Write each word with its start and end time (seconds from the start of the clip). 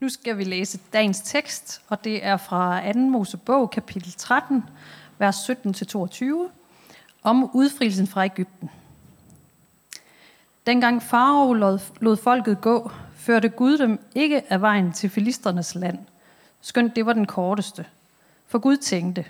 Nu 0.00 0.08
skal 0.08 0.38
vi 0.38 0.44
læse 0.44 0.78
dagens 0.92 1.20
tekst, 1.20 1.82
og 1.88 2.04
det 2.04 2.24
er 2.24 2.36
fra 2.36 2.92
2. 2.92 2.98
Mosebog, 2.98 3.70
kapitel 3.70 4.12
13, 4.12 4.64
vers 5.18 5.50
17-22, 5.50 6.24
om 7.22 7.50
udfrielsen 7.54 8.06
fra 8.06 8.24
Ægypten. 8.24 8.70
Dengang 10.66 11.02
Farao 11.02 11.52
lod 11.52 11.78
lod 12.00 12.16
folket 12.16 12.60
gå, 12.60 12.90
førte 13.16 13.48
Gud 13.48 13.78
dem 13.78 13.98
ikke 14.14 14.52
af 14.52 14.60
vejen 14.60 14.92
til 14.92 15.10
filistrenes 15.10 15.74
land, 15.74 15.98
skønt 16.60 16.96
det 16.96 17.06
var 17.06 17.12
den 17.12 17.26
korteste. 17.26 17.86
For 18.48 18.58
Gud 18.58 18.76
tænkte, 18.76 19.24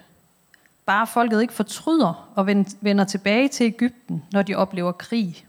bare 0.87 1.07
folket 1.07 1.43
ikke 1.43 1.55
fortryder 1.55 2.31
og 2.35 2.47
vender 2.81 3.05
tilbage 3.05 3.49
til 3.49 3.67
Ægypten, 3.67 4.25
når 4.33 4.43
de 4.43 4.55
oplever 4.55 4.93
krig. 4.93 5.47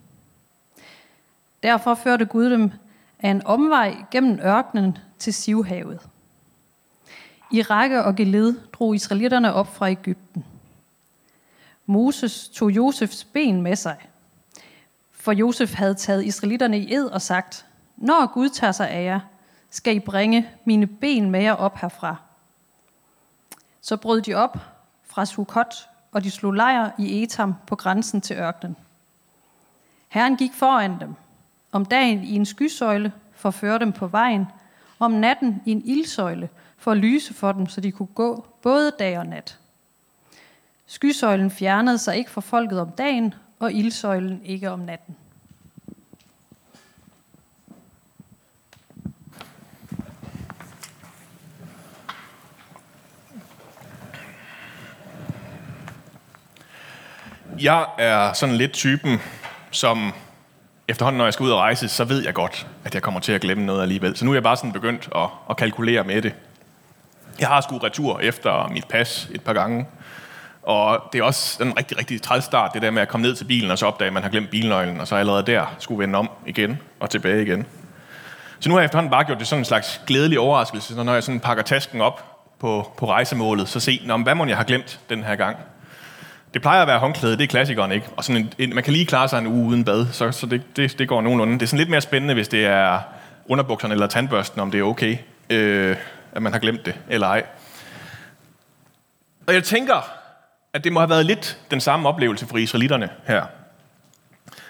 Derfor 1.63 1.95
førte 1.95 2.25
Gud 2.25 2.49
dem 2.49 2.71
af 3.19 3.29
en 3.29 3.45
omvej 3.45 3.95
gennem 4.11 4.39
ørkenen 4.39 4.97
til 5.19 5.33
Sivhavet. 5.33 5.99
I 7.51 7.61
række 7.61 8.03
og 8.03 8.15
geled 8.15 8.55
drog 8.73 8.95
israelitterne 8.95 9.53
op 9.53 9.75
fra 9.75 9.89
Ægypten. 9.89 10.45
Moses 11.85 12.49
tog 12.49 12.71
Josefs 12.71 13.23
ben 13.23 13.61
med 13.61 13.75
sig, 13.75 13.97
for 15.11 15.31
Josef 15.31 15.73
havde 15.73 15.95
taget 15.95 16.25
israelitterne 16.25 16.79
i 16.79 16.93
ed 16.93 17.05
og 17.05 17.21
sagt, 17.21 17.65
når 17.97 18.33
Gud 18.33 18.49
tager 18.49 18.71
sig 18.71 18.89
af 18.89 19.03
jer, 19.03 19.19
skal 19.69 19.95
I 19.95 19.99
bringe 19.99 20.49
mine 20.65 20.87
ben 20.87 21.31
med 21.31 21.41
jer 21.41 21.53
op 21.53 21.77
herfra. 21.77 22.15
Så 23.81 23.97
brød 23.97 24.21
de 24.21 24.33
op 24.33 24.57
fra 25.05 25.25
Sukkot, 25.25 25.89
og 26.11 26.23
de 26.23 26.31
slog 26.31 26.53
lejr 26.53 26.91
i 26.97 27.23
Etam 27.23 27.55
på 27.67 27.75
grænsen 27.75 28.21
til 28.21 28.35
ørkenen. 28.35 28.75
Herren 30.07 30.37
gik 30.37 30.53
foran 30.53 30.99
dem, 30.99 31.15
om 31.71 31.85
dagen 31.85 32.23
i 32.23 32.35
en 32.35 32.45
skysøjle 32.45 33.11
for 33.35 33.49
at 33.49 33.55
føre 33.55 33.79
dem 33.79 33.91
på 33.91 34.07
vejen, 34.07 34.45
om 34.99 35.11
natten 35.11 35.61
i 35.65 35.71
en 35.71 35.81
ildsøjle 35.85 36.49
for 36.77 36.91
at 36.91 36.97
lyse 36.97 37.33
for 37.33 37.51
dem, 37.51 37.67
så 37.67 37.81
de 37.81 37.91
kunne 37.91 38.07
gå 38.15 38.45
både 38.61 38.91
dag 38.99 39.19
og 39.19 39.25
nat. 39.25 39.57
Skysøjlen 40.85 41.51
fjernede 41.51 41.97
sig 41.97 42.17
ikke 42.17 42.31
fra 42.31 42.41
folket 42.41 42.79
om 42.79 42.91
dagen, 42.91 43.33
og 43.59 43.73
ildsøjlen 43.73 44.41
ikke 44.45 44.69
om 44.71 44.79
natten. 44.79 45.15
Jeg 57.59 57.85
er 57.97 58.33
sådan 58.33 58.55
lidt 58.55 58.73
typen, 58.73 59.19
som 59.71 60.13
efterhånden, 60.87 61.17
når 61.17 61.25
jeg 61.25 61.33
skal 61.33 61.43
ud 61.43 61.49
og 61.49 61.59
rejse, 61.59 61.87
så 61.87 62.03
ved 62.03 62.23
jeg 62.23 62.33
godt, 62.33 62.67
at 62.83 62.93
jeg 62.93 63.01
kommer 63.01 63.19
til 63.19 63.31
at 63.31 63.41
glemme 63.41 63.65
noget 63.65 63.81
alligevel. 63.81 64.17
Så 64.17 64.25
nu 64.25 64.31
er 64.31 64.35
jeg 64.35 64.43
bare 64.43 64.57
sådan 64.57 64.71
begyndt 64.71 65.09
at, 65.15 65.27
at 65.49 65.57
kalkulere 65.57 66.03
med 66.03 66.21
det. 66.21 66.33
Jeg 67.39 67.47
har 67.47 67.61
sgu 67.61 67.77
retur 67.77 68.19
efter 68.19 68.67
mit 68.67 68.87
pas 68.87 69.29
et 69.31 69.41
par 69.41 69.53
gange. 69.53 69.87
Og 70.63 71.03
det 71.13 71.19
er 71.19 71.23
også 71.23 71.63
en 71.63 71.77
rigtig, 71.77 71.97
rigtig 71.97 72.21
træls 72.21 72.45
start, 72.45 72.73
det 72.73 72.81
der 72.81 72.91
med 72.91 73.01
at 73.01 73.07
komme 73.07 73.27
ned 73.27 73.35
til 73.35 73.45
bilen, 73.45 73.71
og 73.71 73.77
så 73.77 73.85
opdage, 73.85 74.07
at 74.07 74.13
man 74.13 74.23
har 74.23 74.29
glemt 74.29 74.49
bilnøglen, 74.49 74.99
og 74.99 75.07
så 75.07 75.15
allerede 75.15 75.43
der 75.43 75.75
skulle 75.79 75.99
vende 75.99 76.19
om 76.19 76.29
igen 76.45 76.79
og 76.99 77.09
tilbage 77.09 77.41
igen. 77.41 77.65
Så 78.59 78.69
nu 78.69 78.75
har 78.75 78.81
jeg 78.81 78.85
efterhånden 78.85 79.11
bare 79.11 79.23
gjort 79.23 79.39
det 79.39 79.47
sådan 79.47 79.61
en 79.61 79.65
slags 79.65 80.01
glædelig 80.07 80.39
overraskelse, 80.39 81.03
når 81.03 81.13
jeg 81.13 81.23
sådan 81.23 81.39
pakker 81.39 81.63
tasken 81.63 82.01
op 82.01 82.23
på, 82.59 82.91
på 82.97 83.09
rejsemålet, 83.09 83.69
så 83.69 83.79
se, 83.79 84.01
hvad 84.23 84.35
må 84.35 84.45
jeg 84.45 84.57
har 84.57 84.63
glemt 84.63 84.99
den 85.09 85.23
her 85.23 85.35
gang. 85.35 85.57
Det 86.57 86.61
plejer 86.61 86.81
at 86.81 86.87
være 86.87 86.99
håndklæde, 86.99 87.37
det 87.37 87.43
er 87.43 87.47
klassikeren, 87.47 87.91
ikke? 87.91 88.07
Og 88.15 88.23
sådan 88.23 88.41
en, 88.41 88.53
en, 88.57 88.75
man 88.75 88.83
kan 88.83 88.93
lige 88.93 89.05
klare 89.05 89.27
sig 89.27 89.39
en 89.39 89.47
uge 89.47 89.69
uden 89.69 89.85
bad, 89.85 90.07
så, 90.11 90.31
så 90.31 90.45
det, 90.45 90.61
det, 90.75 90.99
det 90.99 91.07
går 91.07 91.21
nogenlunde. 91.21 91.53
Det 91.53 91.61
er 91.61 91.67
sådan 91.67 91.77
lidt 91.77 91.89
mere 91.89 92.01
spændende, 92.01 92.33
hvis 92.33 92.47
det 92.47 92.65
er 92.65 92.99
underbukserne 93.45 93.93
eller 93.93 94.07
tandbørsten, 94.07 94.61
om 94.61 94.71
det 94.71 94.79
er 94.79 94.83
okay, 94.83 95.17
øh, 95.49 95.97
at 96.31 96.41
man 96.41 96.51
har 96.51 96.59
glemt 96.59 96.85
det, 96.85 96.99
eller 97.09 97.27
ej. 97.27 97.45
Og 99.47 99.53
jeg 99.53 99.63
tænker, 99.63 100.09
at 100.73 100.83
det 100.83 100.93
må 100.93 100.99
have 100.99 101.09
været 101.09 101.25
lidt 101.25 101.59
den 101.71 101.81
samme 101.81 102.09
oplevelse 102.09 102.47
for 102.47 102.57
israelitterne 102.57 103.09
her. 103.27 103.45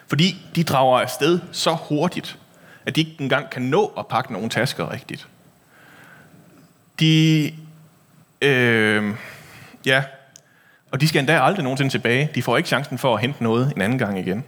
Fordi 0.07 0.35
de 0.55 0.63
drager 0.63 0.99
afsted 0.99 1.39
så 1.51 1.73
hurtigt, 1.73 2.37
at 2.85 2.95
de 2.95 3.01
ikke 3.01 3.15
engang 3.19 3.49
kan 3.49 3.61
nå 3.61 3.93
at 3.97 4.07
pakke 4.07 4.33
nogen 4.33 4.49
tasker 4.49 4.91
rigtigt. 4.91 5.27
De, 6.99 7.51
øh, 8.41 9.13
ja, 9.85 10.03
og 10.91 11.01
de 11.01 11.07
skal 11.07 11.19
endda 11.19 11.41
aldrig 11.41 11.63
nogensinde 11.63 11.91
tilbage. 11.91 12.29
De 12.35 12.43
får 12.43 12.57
ikke 12.57 12.67
chancen 12.67 12.97
for 12.97 13.15
at 13.15 13.21
hente 13.21 13.43
noget 13.43 13.73
en 13.75 13.81
anden 13.81 13.99
gang 13.99 14.19
igen. 14.19 14.43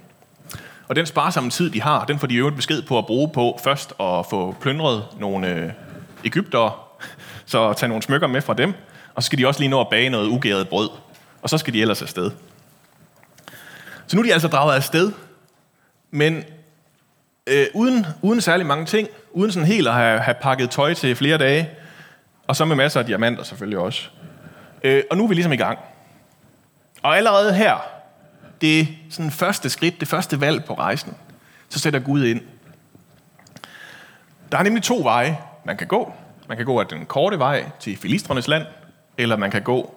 Og 0.88 0.96
den 0.96 1.06
sparsomme 1.06 1.50
tid, 1.50 1.70
de 1.70 1.82
har, 1.82 2.06
den 2.06 2.20
får 2.20 2.28
de 2.28 2.36
øvrigt 2.36 2.56
besked 2.56 2.82
på 2.82 2.98
at 2.98 3.06
bruge 3.06 3.30
på 3.30 3.60
først 3.64 3.90
at 3.90 4.26
få 4.30 4.56
plyndret 4.62 5.04
nogle 5.20 5.48
øh, 5.48 5.72
Ægyptere, 6.26 6.72
så 7.46 7.74
tage 7.74 7.88
nogle 7.88 8.04
smykker 8.04 8.28
med 8.28 8.42
fra 8.42 8.54
dem, 8.54 8.74
og 9.16 9.24
så 9.24 9.26
skal 9.26 9.40
de 9.40 9.48
også 9.48 9.60
lige 9.60 9.70
nå 9.70 9.82
at 9.82 9.90
bage 9.90 10.10
noget 10.10 10.28
ugæret 10.28 10.70
brød, 10.70 10.90
og 11.42 11.50
så 11.50 11.58
skal 11.58 11.74
de 11.74 11.82
ellers 11.82 12.02
afsted. 12.02 12.32
Så 14.08 14.16
nu 14.16 14.22
er 14.22 14.26
de 14.26 14.34
altså 14.34 14.48
draget 14.48 14.76
afsted, 14.76 15.12
men 16.12 16.44
øh, 17.48 17.66
uden, 17.74 18.06
uden 18.22 18.42
særlig 18.42 18.66
mange 18.66 18.86
ting, 18.86 19.08
uden 19.32 19.52
sådan 19.52 19.68
helt 19.68 19.88
at 19.88 19.94
have, 19.94 20.20
have 20.20 20.36
pakket 20.42 20.70
tøj 20.70 20.94
til 20.94 21.16
flere 21.16 21.38
dage, 21.38 21.70
og 22.48 22.56
så 22.56 22.66
med 22.66 22.76
masser 22.76 23.00
af 23.00 23.06
diamanter 23.06 23.44
selvfølgelig 23.44 23.80
også. 23.80 24.10
Øh, 24.84 25.04
og 25.12 25.18
nu 25.18 25.24
er 25.24 25.28
vi 25.28 25.34
ligesom 25.34 25.54
i 25.54 25.58
gang. 25.58 25.80
Og 27.02 27.18
allerede 27.18 27.54
her, 27.54 27.78
det 28.62 28.88
sådan 29.10 29.32
første 29.32 29.70
skridt, 29.70 30.00
det 30.00 30.08
første 30.08 30.42
valg 30.42 30.64
på 30.64 30.74
rejsen, 30.74 31.18
så 31.70 31.80
sætter 31.80 32.00
Gud 32.00 32.24
ind. 32.24 32.42
Der 34.52 34.58
er 34.58 34.64
nemlig 34.64 34.84
to 34.84 35.00
veje, 35.04 35.38
man 35.66 35.78
kan 35.78 35.88
gå. 35.88 36.14
Man 36.48 36.58
kan 36.58 36.66
gå 36.66 36.80
af 36.80 36.88
den 36.88 37.06
korte 37.06 37.40
vej 37.40 37.66
til 37.80 37.98
filistrenes 37.98 38.48
land, 38.48 38.66
eller 39.18 39.36
man 39.36 39.52
kan 39.52 39.62
gå 39.62 39.96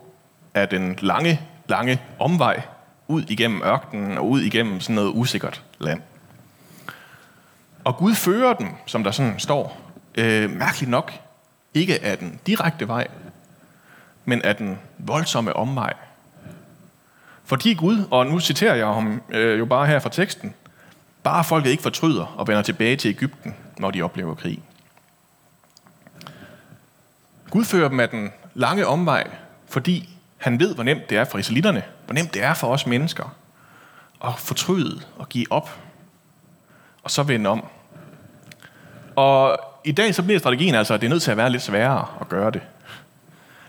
af 0.55 0.69
den 0.69 0.99
lange, 1.01 1.41
lange 1.69 2.03
omvej 2.19 2.63
ud 3.09 3.23
igennem 3.23 3.63
ørkenen 3.63 4.19
og 4.19 4.29
ud 4.29 4.41
igennem 4.41 4.81
sådan 4.81 4.95
noget 4.95 5.13
usikkert 5.15 5.63
land. 5.79 6.03
Og 7.85 7.97
Gud 7.97 8.15
fører 8.15 8.53
dem, 8.53 8.69
som 8.87 9.05
der 9.05 9.11
sådan 9.11 9.39
står, 9.39 9.81
øh, 10.15 10.51
mærkeligt 10.51 10.91
nok, 10.91 11.13
ikke 11.75 12.05
af 12.05 12.19
den 12.19 12.41
direkte 12.47 12.89
vej, 12.89 13.07
men 14.25 14.43
af 14.43 14.57
den 14.57 14.79
voldsomme 14.99 15.57
omvej, 15.57 15.93
fordi 17.45 17.75
Gud, 17.75 18.05
og 18.11 18.27
nu 18.27 18.41
citerer 18.41 18.75
jeg 18.75 18.87
ham 18.87 19.23
øh, 19.29 19.59
jo 19.59 19.65
bare 19.65 19.87
her 19.87 19.99
fra 19.99 20.11
teksten, 20.11 20.55
bare 21.23 21.45
folket 21.45 21.71
ikke 21.71 21.83
fortryder 21.83 22.35
og 22.37 22.49
vender 22.49 22.63
tilbage 22.63 22.97
til 22.97 23.09
Ægypten, 23.09 23.55
når 23.79 23.91
de 23.91 24.03
oplever 24.03 24.35
krig. 24.35 24.63
Gud 27.51 27.65
fører 27.65 27.89
dem 27.89 28.01
af 28.01 28.09
den 28.09 28.31
lange 28.55 28.87
omvej, 28.87 29.31
fordi 29.69 30.09
han 30.37 30.61
ved, 30.61 30.75
hvor 30.75 30.85
nemt 30.85 31.11
det 31.11 31.19
er 31.19 31.25
for 31.25 31.39
israelitterne, 31.39 31.83
hvor 32.07 32.15
nemt 32.15 32.35
det 32.35 32.43
er 32.43 32.55
for 32.55 32.67
os 32.67 32.87
mennesker 32.87 33.35
at 34.25 34.39
fortryde 34.39 35.01
og 35.19 35.29
give 35.29 35.47
op, 35.51 35.79
og 37.03 37.11
så 37.11 37.23
vende 37.23 37.51
om. 37.51 37.65
Og 39.17 39.59
i 39.85 39.93
dag 39.93 40.15
så 40.15 40.23
bliver 40.23 40.39
strategien 40.39 40.75
altså, 40.75 40.95
at 40.95 41.01
det 41.01 41.07
er 41.07 41.11
nødt 41.11 41.23
til 41.23 41.31
at 41.31 41.37
være 41.37 41.51
lidt 41.51 41.63
sværere 41.63 42.07
at 42.21 42.29
gøre 42.29 42.51
det. 42.51 42.61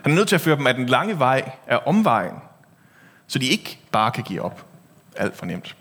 Han 0.02 0.12
er 0.12 0.16
nødt 0.16 0.28
til 0.28 0.36
at 0.36 0.42
føre 0.42 0.56
dem 0.56 0.68
af 0.68 0.74
den 0.74 0.86
lange 0.86 1.20
vej, 1.20 1.52
af 1.68 1.80
omvejen, 1.86 2.36
så 3.28 3.40
de 3.40 3.46
ikke 3.46 3.78
bare 3.92 4.12
kan 4.12 4.24
give 4.24 4.42
op 4.42 4.66
alt 5.18 5.38
for 5.38 5.46
nemt. 5.46 5.76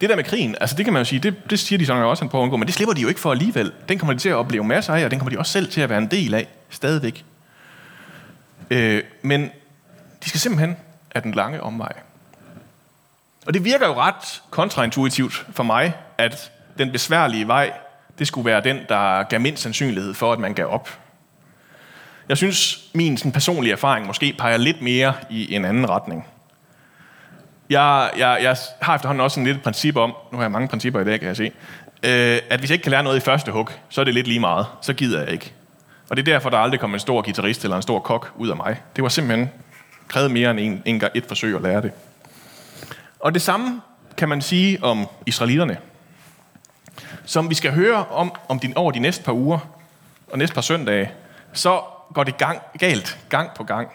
Det 0.00 0.10
der 0.10 0.16
med 0.16 0.24
krigen, 0.24 0.56
altså 0.60 0.76
det 0.76 0.84
kan 0.84 0.92
man 0.92 1.00
jo 1.00 1.04
sige, 1.04 1.18
det, 1.18 1.50
det 1.50 1.58
siger 1.58 1.78
de 1.78 1.86
sådan 1.86 2.02
også, 2.02 2.22
han 2.22 2.28
prøver 2.28 2.42
at 2.42 2.46
undgå, 2.46 2.56
men 2.56 2.66
det 2.66 2.74
slipper 2.74 2.94
de 2.94 3.00
jo 3.00 3.08
ikke 3.08 3.20
for 3.20 3.30
alligevel. 3.30 3.72
Den 3.88 3.98
kommer 3.98 4.12
de 4.12 4.18
til 4.18 4.28
at 4.28 4.34
opleve 4.34 4.64
masser 4.64 4.94
af, 4.94 5.04
og 5.04 5.10
den 5.10 5.18
kommer 5.18 5.30
de 5.30 5.38
også 5.38 5.52
selv 5.52 5.68
til 5.68 5.80
at 5.80 5.88
være 5.88 5.98
en 5.98 6.06
del 6.06 6.34
af, 6.34 6.48
stadigvæk. 6.70 7.24
Øh, 8.70 9.02
men 9.22 9.50
de 10.24 10.28
skal 10.28 10.40
simpelthen 10.40 10.76
af 11.14 11.22
den 11.22 11.32
lange 11.32 11.62
omvej. 11.62 11.92
Og 13.46 13.54
det 13.54 13.64
virker 13.64 13.86
jo 13.86 13.94
ret 13.94 14.42
kontraintuitivt 14.50 15.46
for 15.52 15.62
mig, 15.62 15.94
at 16.18 16.52
den 16.78 16.92
besværlige 16.92 17.46
vej, 17.46 17.72
det 18.18 18.26
skulle 18.26 18.44
være 18.44 18.60
den, 18.64 18.78
der 18.88 19.22
gav 19.22 19.40
mindst 19.40 19.62
sandsynlighed 19.62 20.14
for, 20.14 20.32
at 20.32 20.38
man 20.38 20.54
gav 20.54 20.66
op. 20.66 20.98
Jeg 22.28 22.36
synes, 22.36 22.84
min 22.94 23.16
sådan, 23.16 23.32
personlige 23.32 23.72
erfaring 23.72 24.06
måske 24.06 24.34
peger 24.38 24.56
lidt 24.56 24.82
mere 24.82 25.14
i 25.30 25.54
en 25.54 25.64
anden 25.64 25.88
retning. 25.88 26.26
Jeg, 27.70 28.10
jeg, 28.16 28.38
jeg 28.42 28.56
har 28.82 28.94
efterhånden 28.94 29.20
også 29.20 29.40
en 29.40 29.46
lidt 29.46 29.62
princip 29.62 29.96
om, 29.96 30.14
nu 30.32 30.38
har 30.38 30.44
jeg 30.44 30.50
mange 30.50 30.68
principper 30.68 31.00
i 31.00 31.04
dag, 31.04 31.18
kan 31.20 31.28
jeg 31.28 31.36
se, 31.36 31.44
øh, 32.02 32.38
at 32.50 32.58
hvis 32.58 32.70
jeg 32.70 32.74
ikke 32.74 32.82
kan 32.82 32.90
lære 32.90 33.02
noget 33.02 33.16
i 33.16 33.20
første 33.20 33.52
hug, 33.52 33.70
så 33.88 34.00
er 34.00 34.04
det 34.04 34.14
lidt 34.14 34.26
lige 34.26 34.40
meget. 34.40 34.66
Så 34.82 34.92
gider 34.92 35.20
jeg 35.20 35.32
ikke. 35.32 35.52
Og 36.10 36.16
det 36.16 36.28
er 36.28 36.32
derfor, 36.32 36.50
der 36.50 36.58
aldrig 36.58 36.80
kommer 36.80 36.96
en 36.96 37.00
stor 37.00 37.22
guitarist 37.22 37.64
eller 37.64 37.76
en 37.76 37.82
stor 37.82 37.98
kok 37.98 38.32
ud 38.36 38.48
af 38.48 38.56
mig. 38.56 38.80
Det 38.96 39.02
var 39.02 39.08
simpelthen 39.08 39.50
krævet 40.08 40.30
mere 40.30 40.50
end 40.50 40.60
en, 40.60 40.82
en, 40.84 41.02
et 41.14 41.24
forsøg 41.28 41.56
at 41.56 41.62
lære 41.62 41.82
det. 41.82 41.92
Og 43.20 43.34
det 43.34 43.42
samme 43.42 43.80
kan 44.16 44.28
man 44.28 44.42
sige 44.42 44.84
om 44.84 45.06
israelitterne, 45.26 45.76
som 47.24 47.50
vi 47.50 47.54
skal 47.54 47.72
høre 47.72 48.06
om, 48.06 48.32
om 48.48 48.58
din, 48.58 48.76
over 48.76 48.92
de 48.92 48.98
næste 48.98 49.24
par 49.24 49.32
uger 49.32 49.58
og 50.32 50.38
næste 50.38 50.54
par 50.54 50.60
søndage, 50.60 51.10
så 51.52 51.80
går 52.14 52.24
det 52.24 52.38
gang, 52.38 52.58
galt 52.78 53.18
gang 53.28 53.50
på 53.56 53.64
gang. 53.64 53.88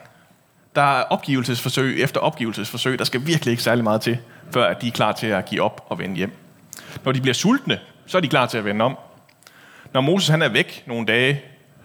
Der 0.75 0.81
er 0.81 1.04
opgivelsesforsøg 1.04 2.01
efter 2.01 2.19
opgivelsesforsøg. 2.19 3.00
Der 3.00 3.06
skal 3.06 3.25
virkelig 3.25 3.51
ikke 3.51 3.63
særlig 3.63 3.83
meget 3.83 4.01
til, 4.01 4.18
før 4.54 4.66
at 4.66 4.81
de 4.81 4.88
er 4.88 4.92
klar 4.92 5.12
til 5.12 5.27
at 5.27 5.45
give 5.45 5.62
op 5.62 5.86
og 5.89 6.00
vende 6.00 6.16
hjem. 6.16 6.31
Når 7.04 7.12
de 7.12 7.21
bliver 7.21 7.33
sultne, 7.33 7.80
så 8.06 8.18
er 8.18 8.21
de 8.21 8.27
klar 8.27 8.45
til 8.45 8.57
at 8.57 8.66
vende 8.66 8.86
om. 8.86 8.98
Når 9.94 10.01
Moses 10.01 10.27
han 10.27 10.42
er 10.42 10.50
væk 10.50 10.83
nogle 10.88 11.06
dage, 11.06 11.42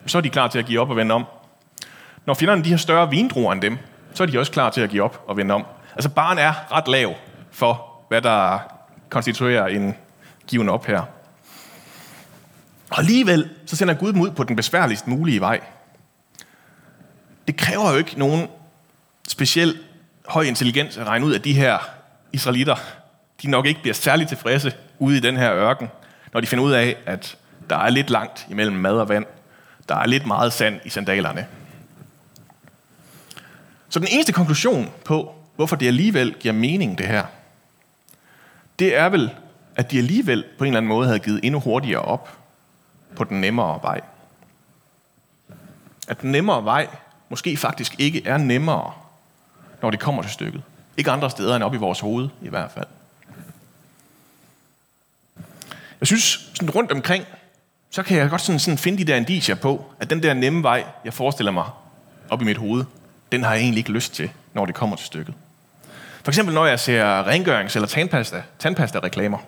så 0.07 0.19
er 0.19 0.23
de 0.23 0.31
klar 0.31 0.49
til 0.49 0.59
at 0.59 0.67
give 0.67 0.81
op 0.81 0.91
og 0.91 0.97
vende 0.97 1.15
om. 1.15 1.25
Når 2.27 2.35
fjenderne 2.35 2.65
de 2.65 2.71
har 2.71 2.77
større 2.77 3.11
vindruer 3.11 3.53
end 3.53 3.63
dem, 3.63 3.79
så 4.15 4.23
er 4.23 4.27
de 4.27 4.39
også 4.39 4.53
klar 4.53 4.71
til 4.71 4.81
at 4.81 4.91
give 4.91 5.03
op 5.03 5.25
og 5.27 5.37
vende 5.37 5.55
om. 5.55 5.67
Altså 5.95 6.09
barn 6.09 6.39
er 6.39 6.73
ret 6.73 6.89
lav 6.89 7.15
for, 7.51 7.91
hvad 8.09 8.23
der 8.23 8.59
konstituerer 9.09 9.67
en 9.67 9.95
given 10.47 10.69
op 10.69 10.87
her. 10.87 11.03
Og 12.91 12.99
alligevel, 12.99 13.51
så 13.67 13.77
sender 13.77 13.95
Gud 13.95 14.13
dem 14.13 14.21
ud 14.21 14.31
på 14.31 14.45
den 14.45 14.57
besværligst 14.57 15.07
mulige 15.07 15.41
vej. 15.41 15.61
Det 17.47 17.57
kræver 17.57 17.91
jo 17.93 17.99
ikke 17.99 18.19
nogen 18.19 18.49
speciel 19.35 19.79
høj 20.27 20.43
intelligens 20.43 20.97
at 20.97 21.07
regne 21.07 21.27
ud, 21.27 21.35
at 21.35 21.45
de 21.45 21.53
her 21.53 21.79
israelitter, 22.33 22.77
de 23.43 23.51
nok 23.51 23.67
ikke 23.67 23.81
bliver 23.81 23.95
særligt 23.95 24.29
tilfredse 24.29 24.73
ude 24.99 25.17
i 25.17 25.21
den 25.21 25.37
her 25.37 25.55
ørken, 25.55 25.89
når 26.33 26.41
de 26.41 26.47
finder 26.47 26.65
ud 26.65 26.73
af, 26.73 26.97
at 27.07 27.37
der 27.71 27.77
er 27.77 27.91
lidt 27.91 28.11
langt 28.11 28.47
imellem 28.51 28.77
mad 28.77 28.93
og 28.93 29.09
vand. 29.09 29.25
Der 29.89 29.95
er 29.95 30.07
lidt 30.07 30.27
meget 30.27 30.53
sand 30.53 30.81
i 30.85 30.89
sandalerne. 30.89 31.47
Så 33.89 33.99
den 33.99 34.09
eneste 34.11 34.33
konklusion 34.33 34.91
på, 35.05 35.35
hvorfor 35.57 35.77
det 35.77 35.87
alligevel 35.87 36.35
giver 36.35 36.55
mening, 36.55 36.99
det 36.99 37.07
her, 37.07 37.25
det 38.79 38.97
er 38.97 39.09
vel, 39.09 39.31
at 39.77 39.91
de 39.91 39.99
alligevel 39.99 40.45
på 40.59 40.65
en 40.65 40.69
eller 40.69 40.79
anden 40.79 40.89
måde 40.89 41.07
havde 41.07 41.19
givet 41.19 41.41
endnu 41.43 41.61
hurtigere 41.61 42.03
op 42.03 42.39
på 43.17 43.25
den 43.25 43.41
nemmere 43.41 43.79
vej. 43.83 44.01
At 46.09 46.21
den 46.21 46.33
nemmere 46.33 46.65
vej 46.65 46.89
måske 47.29 47.57
faktisk 47.57 47.95
ikke 47.99 48.27
er 48.27 48.37
nemmere, 48.37 48.93
når 49.85 49.91
det 49.91 50.01
kommer 50.01 50.23
til 50.23 50.31
stykket. 50.31 50.63
Ikke 50.97 51.11
andre 51.11 51.31
steder 51.31 51.57
end 51.57 51.65
op 51.65 51.75
i 51.75 51.77
vores 51.77 52.01
hoved, 52.01 52.29
i 52.43 52.49
hvert 52.49 52.71
fald. 52.71 52.87
Jeg 56.01 56.07
synes, 56.07 56.51
sådan 56.55 56.71
rundt 56.71 56.93
omkring, 56.93 57.25
så 57.91 58.03
kan 58.03 58.17
jeg 58.17 58.31
godt 58.31 58.41
sådan, 58.41 58.59
sådan 58.59 58.79
finde 58.79 58.99
de 58.99 59.05
der 59.05 59.17
indiger 59.17 59.55
på, 59.55 59.85
at 60.01 60.11
den 60.11 60.23
der 60.23 60.35
nemme 60.35 60.63
vej, 60.63 60.85
jeg 61.05 61.15
forestiller 61.15 61.53
mig 61.53 61.65
op 62.31 62.43
i 62.43 62.45
mit 62.45 62.57
hoved, 62.57 62.85
den 63.33 63.45
har 63.45 63.53
jeg 63.53 63.61
egentlig 63.61 63.79
ikke 63.79 63.93
lyst 63.93 64.15
til, 64.15 64.31
når 64.53 64.67
det 64.67 64.75
kommer 64.75 64.97
til 64.97 65.07
stykket. 65.07 65.35
For 66.23 66.31
eksempel 66.31 66.55
når 66.55 66.67
jeg 66.67 66.81
ser 66.81 67.23
rengørings- 67.23 67.75
eller 67.75 67.87
tandpasta, 67.87 68.43
tandpasta-reklamer, 68.59 69.39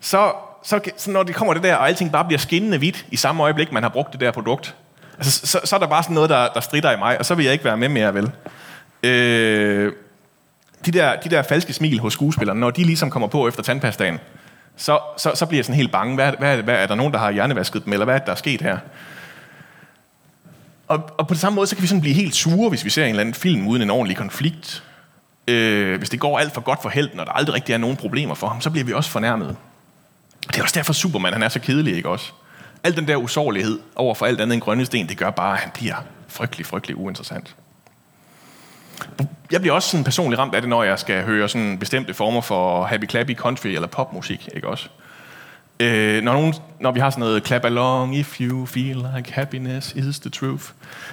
så, 0.00 0.32
så, 0.64 0.80
så 0.96 1.10
når 1.10 1.22
det 1.22 1.34
kommer 1.34 1.54
det 1.54 1.62
der, 1.62 1.76
og 1.76 1.88
alting 1.88 2.12
bare 2.12 2.24
bliver 2.24 2.38
skinnende 2.38 2.78
hvidt 2.78 3.06
i 3.10 3.16
samme 3.16 3.42
øjeblik, 3.42 3.72
man 3.72 3.82
har 3.82 3.90
brugt 3.90 4.12
det 4.12 4.20
der 4.20 4.30
produkt, 4.30 4.74
altså, 5.18 5.46
så, 5.46 5.60
så 5.64 5.76
er 5.76 5.80
der 5.80 5.86
bare 5.86 6.02
sådan 6.02 6.14
noget, 6.14 6.30
der, 6.30 6.48
der 6.48 6.60
strider 6.60 6.92
i 6.92 6.96
mig, 6.96 7.18
og 7.18 7.26
så 7.26 7.34
vil 7.34 7.44
jeg 7.44 7.52
ikke 7.52 7.64
være 7.64 7.76
med 7.76 7.88
mere, 7.88 8.14
vel? 8.14 8.32
Øh, 9.02 9.92
de, 10.86 10.90
der, 10.90 11.16
de 11.16 11.28
der 11.28 11.42
falske 11.42 11.72
smil 11.72 12.00
hos 12.00 12.12
skuespillerne, 12.12 12.60
når 12.60 12.70
de 12.70 12.84
ligesom 12.84 13.10
kommer 13.10 13.28
på 13.28 13.48
efter 13.48 13.62
tandpastaen, 13.62 14.18
så, 14.76 14.98
så, 15.16 15.32
så 15.34 15.46
bliver 15.46 15.58
jeg 15.58 15.64
sådan 15.64 15.76
helt 15.76 15.92
bange. 15.92 16.14
Hvad, 16.14 16.32
hvad, 16.38 16.62
hvad, 16.62 16.74
er 16.74 16.86
der 16.86 16.94
nogen, 16.94 17.12
der 17.12 17.18
har 17.18 17.30
hjernevasket 17.30 17.84
dem, 17.84 17.92
eller 17.92 18.04
hvad 18.04 18.14
er 18.14 18.18
det, 18.18 18.26
der 18.26 18.32
er 18.32 18.36
sket 18.36 18.60
her? 18.60 18.78
Og, 20.88 21.10
og 21.18 21.28
på 21.28 21.34
den 21.34 21.40
samme 21.40 21.54
måde, 21.54 21.66
så 21.66 21.76
kan 21.76 21.82
vi 21.82 21.86
sådan 21.86 22.00
blive 22.00 22.14
helt 22.14 22.34
sure, 22.34 22.68
hvis 22.68 22.84
vi 22.84 22.90
ser 22.90 23.04
en 23.04 23.10
eller 23.10 23.20
anden 23.20 23.34
film 23.34 23.66
uden 23.66 23.82
en 23.82 23.90
ordentlig 23.90 24.16
konflikt. 24.16 24.84
Øh, 25.48 25.98
hvis 25.98 26.10
det 26.10 26.20
går 26.20 26.38
alt 26.38 26.54
for 26.54 26.60
godt 26.60 26.82
for 26.82 26.88
helten, 26.88 27.20
og 27.20 27.26
der 27.26 27.32
aldrig 27.32 27.54
rigtig 27.54 27.72
er 27.72 27.78
nogen 27.78 27.96
problemer 27.96 28.34
for 28.34 28.48
ham, 28.48 28.60
så 28.60 28.70
bliver 28.70 28.84
vi 28.84 28.92
også 28.92 29.10
fornærmet. 29.10 29.56
Det 30.46 30.58
er 30.58 30.62
også 30.62 30.74
derfor 30.74 30.92
Superman, 30.92 31.32
han 31.32 31.42
er 31.42 31.48
så 31.48 31.60
kedelig, 31.60 31.96
ikke 31.96 32.08
også? 32.08 32.32
Al 32.84 32.96
den 32.96 33.08
der 33.08 33.16
usårlighed 33.16 33.78
over 33.96 34.14
for 34.14 34.26
alt 34.26 34.40
andet 34.40 34.54
end 34.54 34.62
grønne 34.62 34.84
sten, 34.84 35.08
det 35.08 35.18
gør 35.18 35.30
bare, 35.30 35.52
at 35.52 35.58
han 35.58 35.70
bliver 35.74 35.96
frygtelig, 36.28 36.66
frygtelig 36.66 36.96
uinteressant. 36.96 37.56
Jeg 39.52 39.60
bliver 39.60 39.74
også 39.74 39.88
sådan 39.88 40.04
personligt 40.04 40.40
ramt 40.40 40.54
af 40.54 40.62
det, 40.62 40.68
når 40.68 40.82
jeg 40.82 40.98
skal 40.98 41.24
høre 41.24 41.48
sådan 41.48 41.78
bestemte 41.78 42.14
former 42.14 42.40
for 42.40 42.84
happy 42.84 43.08
clappy 43.08 43.36
country 43.36 43.66
eller 43.66 43.88
popmusik, 43.88 44.48
ikke 44.54 44.68
også? 44.68 44.88
Øh, 45.80 46.22
når, 46.22 46.32
nogen, 46.32 46.54
når 46.80 46.92
vi 46.92 47.00
har 47.00 47.10
sådan 47.10 47.20
noget 47.20 47.46
clap 47.46 47.64
along 47.64 48.16
if 48.16 48.40
you 48.40 48.66
feel 48.66 48.96
like 49.16 49.32
happiness 49.32 49.92
is 49.92 50.18
the 50.18 50.30
truth. 50.30 50.64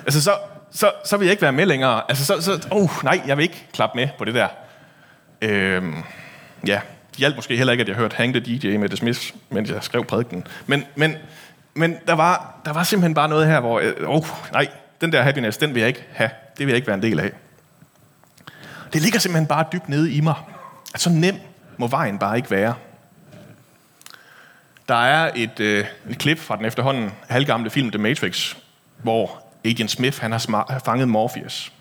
Altså 0.05 0.21
så, 0.21 0.31
så, 0.71 0.91
så 1.05 1.17
vil 1.17 1.25
jeg 1.25 1.31
ikke 1.31 1.41
være 1.41 1.51
med 1.51 1.65
længere. 1.65 2.01
Altså 2.09 2.25
så, 2.25 2.41
så 2.41 2.67
oh, 2.71 2.89
nej, 3.03 3.21
jeg 3.27 3.37
vil 3.37 3.43
ikke 3.43 3.67
klappe 3.73 3.97
med 3.97 4.07
på 4.17 4.25
det 4.25 4.33
der. 4.33 4.47
Øh, 5.41 5.83
ja, 6.67 6.79
det 7.09 7.17
hjalp 7.17 7.35
måske 7.35 7.57
heller 7.57 7.71
ikke, 7.71 7.81
at 7.81 7.88
jeg 7.88 7.95
hørte 7.95 8.15
Hang 8.15 8.33
the 8.33 8.57
DJ 8.57 8.77
med 8.77 8.89
The 8.89 8.97
Smiths, 8.97 9.33
mens 9.49 9.69
jeg 9.69 9.83
skrev 9.83 10.05
prædiken. 10.05 10.47
Men, 10.65 10.83
men, 10.95 11.15
men 11.73 11.97
der, 12.07 12.13
var, 12.13 12.61
der 12.65 12.73
var 12.73 12.83
simpelthen 12.83 13.13
bare 13.13 13.29
noget 13.29 13.47
her, 13.47 13.59
hvor, 13.59 13.81
oh, 14.05 14.23
nej, 14.51 14.67
den 15.01 15.11
der 15.11 15.21
happiness, 15.21 15.57
den 15.57 15.73
vil 15.73 15.79
jeg 15.79 15.88
ikke 15.88 16.05
have. 16.13 16.29
Det 16.57 16.65
vil 16.65 16.67
jeg 16.67 16.75
ikke 16.75 16.88
være 16.88 16.95
en 16.95 17.03
del 17.03 17.19
af. 17.19 17.31
Det 18.95 19.03
ligger 19.03 19.19
simpelthen 19.19 19.47
bare 19.47 19.65
dybt 19.74 19.89
nede 19.89 20.13
i 20.13 20.21
mig. 20.21 20.36
At 20.94 21.01
så 21.01 21.09
nem 21.09 21.36
må 21.77 21.88
vejen 21.88 22.19
bare 22.19 22.38
ikke 22.38 22.51
være. 22.51 22.74
Der 24.88 24.95
er 24.95 25.31
et, 25.36 25.59
øh, 25.59 25.86
et 26.09 26.18
klip 26.18 26.39
fra 26.39 26.57
den 26.57 26.65
efterhånden 26.65 27.12
halvgamle 27.27 27.69
film 27.69 27.92
The 27.92 28.01
Matrix, 28.01 28.56
hvor 29.03 29.44
Agent 29.65 29.92
Smith 29.92 30.21
han 30.21 30.31
har 30.31 30.81
fanget 30.86 31.09
Morpheus. 31.09 31.71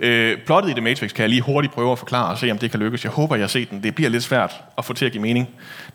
Øh, 0.00 0.38
plottet 0.46 0.70
i 0.70 0.72
The 0.72 0.80
Matrix 0.80 1.14
kan 1.14 1.22
jeg 1.22 1.28
lige 1.28 1.42
hurtigt 1.42 1.74
prøve 1.74 1.92
at 1.92 1.98
forklare 1.98 2.30
og 2.30 2.38
se, 2.38 2.50
om 2.50 2.58
det 2.58 2.70
kan 2.70 2.80
lykkes. 2.80 3.04
Jeg 3.04 3.12
håber, 3.12 3.36
jeg 3.36 3.42
har 3.42 3.48
set 3.48 3.70
den. 3.70 3.82
Det 3.82 3.94
bliver 3.94 4.10
lidt 4.10 4.22
svært 4.22 4.64
at 4.78 4.84
få 4.84 4.92
til 4.92 5.06
at 5.06 5.12
give 5.12 5.22
mening. 5.22 5.48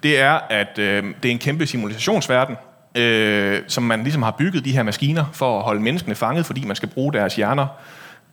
Det 0.04 0.20
er, 0.20 0.40
at 0.50 0.80
øh, 0.80 1.04
det 1.24 1.30
er 1.30 1.34
en 1.34 1.40
kæmpe 1.40 1.68
simulationsverden, 1.68 2.56
øh, 2.96 3.62
som 3.68 3.84
man 3.84 4.04
ligesom 4.04 4.24
har 4.24 4.32
bygget 4.32 4.66
de 4.66 4.72
her 4.72 4.84
maskiner 4.84 5.26
for 5.34 5.58
at 5.58 5.64
holde 5.64 5.82
menneskene 5.82 6.16
fanget, 6.16 6.46
fordi 6.46 6.66
man 6.66 6.76
skal 6.76 6.90
bruge 6.90 7.14
deres 7.14 7.36
hjerner 7.36 7.68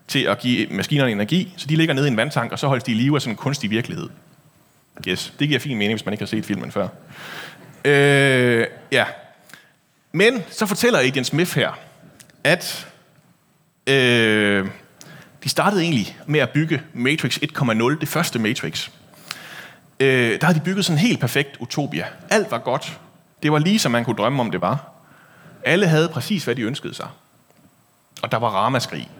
til 0.09 0.23
at 0.23 0.39
give 0.39 0.67
maskinerne 0.71 1.11
energi. 1.11 1.55
Så 1.57 1.67
de 1.67 1.77
ligger 1.77 1.95
nede 1.95 2.07
i 2.07 2.11
en 2.11 2.17
vandtank, 2.17 2.53
og 2.53 2.59
så 2.59 2.69
holdes 2.69 2.85
de 2.85 2.93
i 2.93 2.95
live 2.95 3.15
af 3.15 3.23
sådan 3.23 3.33
en 3.33 3.37
kunstig 3.37 3.71
virkelighed. 3.71 4.09
Yes, 5.09 5.35
det 5.39 5.49
giver 5.49 5.61
fin 5.61 5.79
mening, 5.79 5.99
hvis 5.99 6.05
man 6.05 6.13
ikke 6.13 6.23
har 6.23 6.27
set 6.27 6.45
filmen 6.45 6.73
før. 6.73 6.89
Øh, 7.85 8.67
ja. 8.93 9.05
Men 10.13 10.45
så 10.51 10.67
fortæller 10.67 10.99
Agent 10.99 11.27
Smith 11.27 11.55
her, 11.55 11.79
at 12.45 12.89
øh, 13.87 14.67
de 15.45 15.49
startede 15.49 15.83
egentlig 15.83 16.19
med 16.27 16.41
at 16.41 16.51
bygge 16.51 16.83
Matrix 16.93 17.39
1.0, 17.39 18.01
det 18.01 18.09
første 18.09 18.39
Matrix. 18.39 18.91
Øh, 20.01 20.41
der 20.41 20.47
havde 20.47 20.59
de 20.59 20.65
bygget 20.65 20.85
sådan 20.85 20.99
en 20.99 21.07
helt 21.07 21.21
perfekt 21.21 21.57
utopia. 21.61 22.07
Alt 22.31 22.51
var 22.51 22.59
godt. 22.59 23.01
Det 23.43 23.53
var 23.53 23.59
lige 23.59 23.79
som 23.79 23.93
man 23.93 24.05
kunne 24.05 24.17
drømme 24.17 24.41
om 24.41 24.51
det 24.51 24.61
var. 24.61 24.91
Alle 25.65 25.87
havde 25.87 26.09
præcis, 26.09 26.45
hvad 26.45 26.55
de 26.55 26.63
ønskede 26.63 26.95
sig. 26.95 27.09
Og 28.23 28.33
der 28.33 28.39
var 28.39 28.49
ramaskrig. 28.49 29.11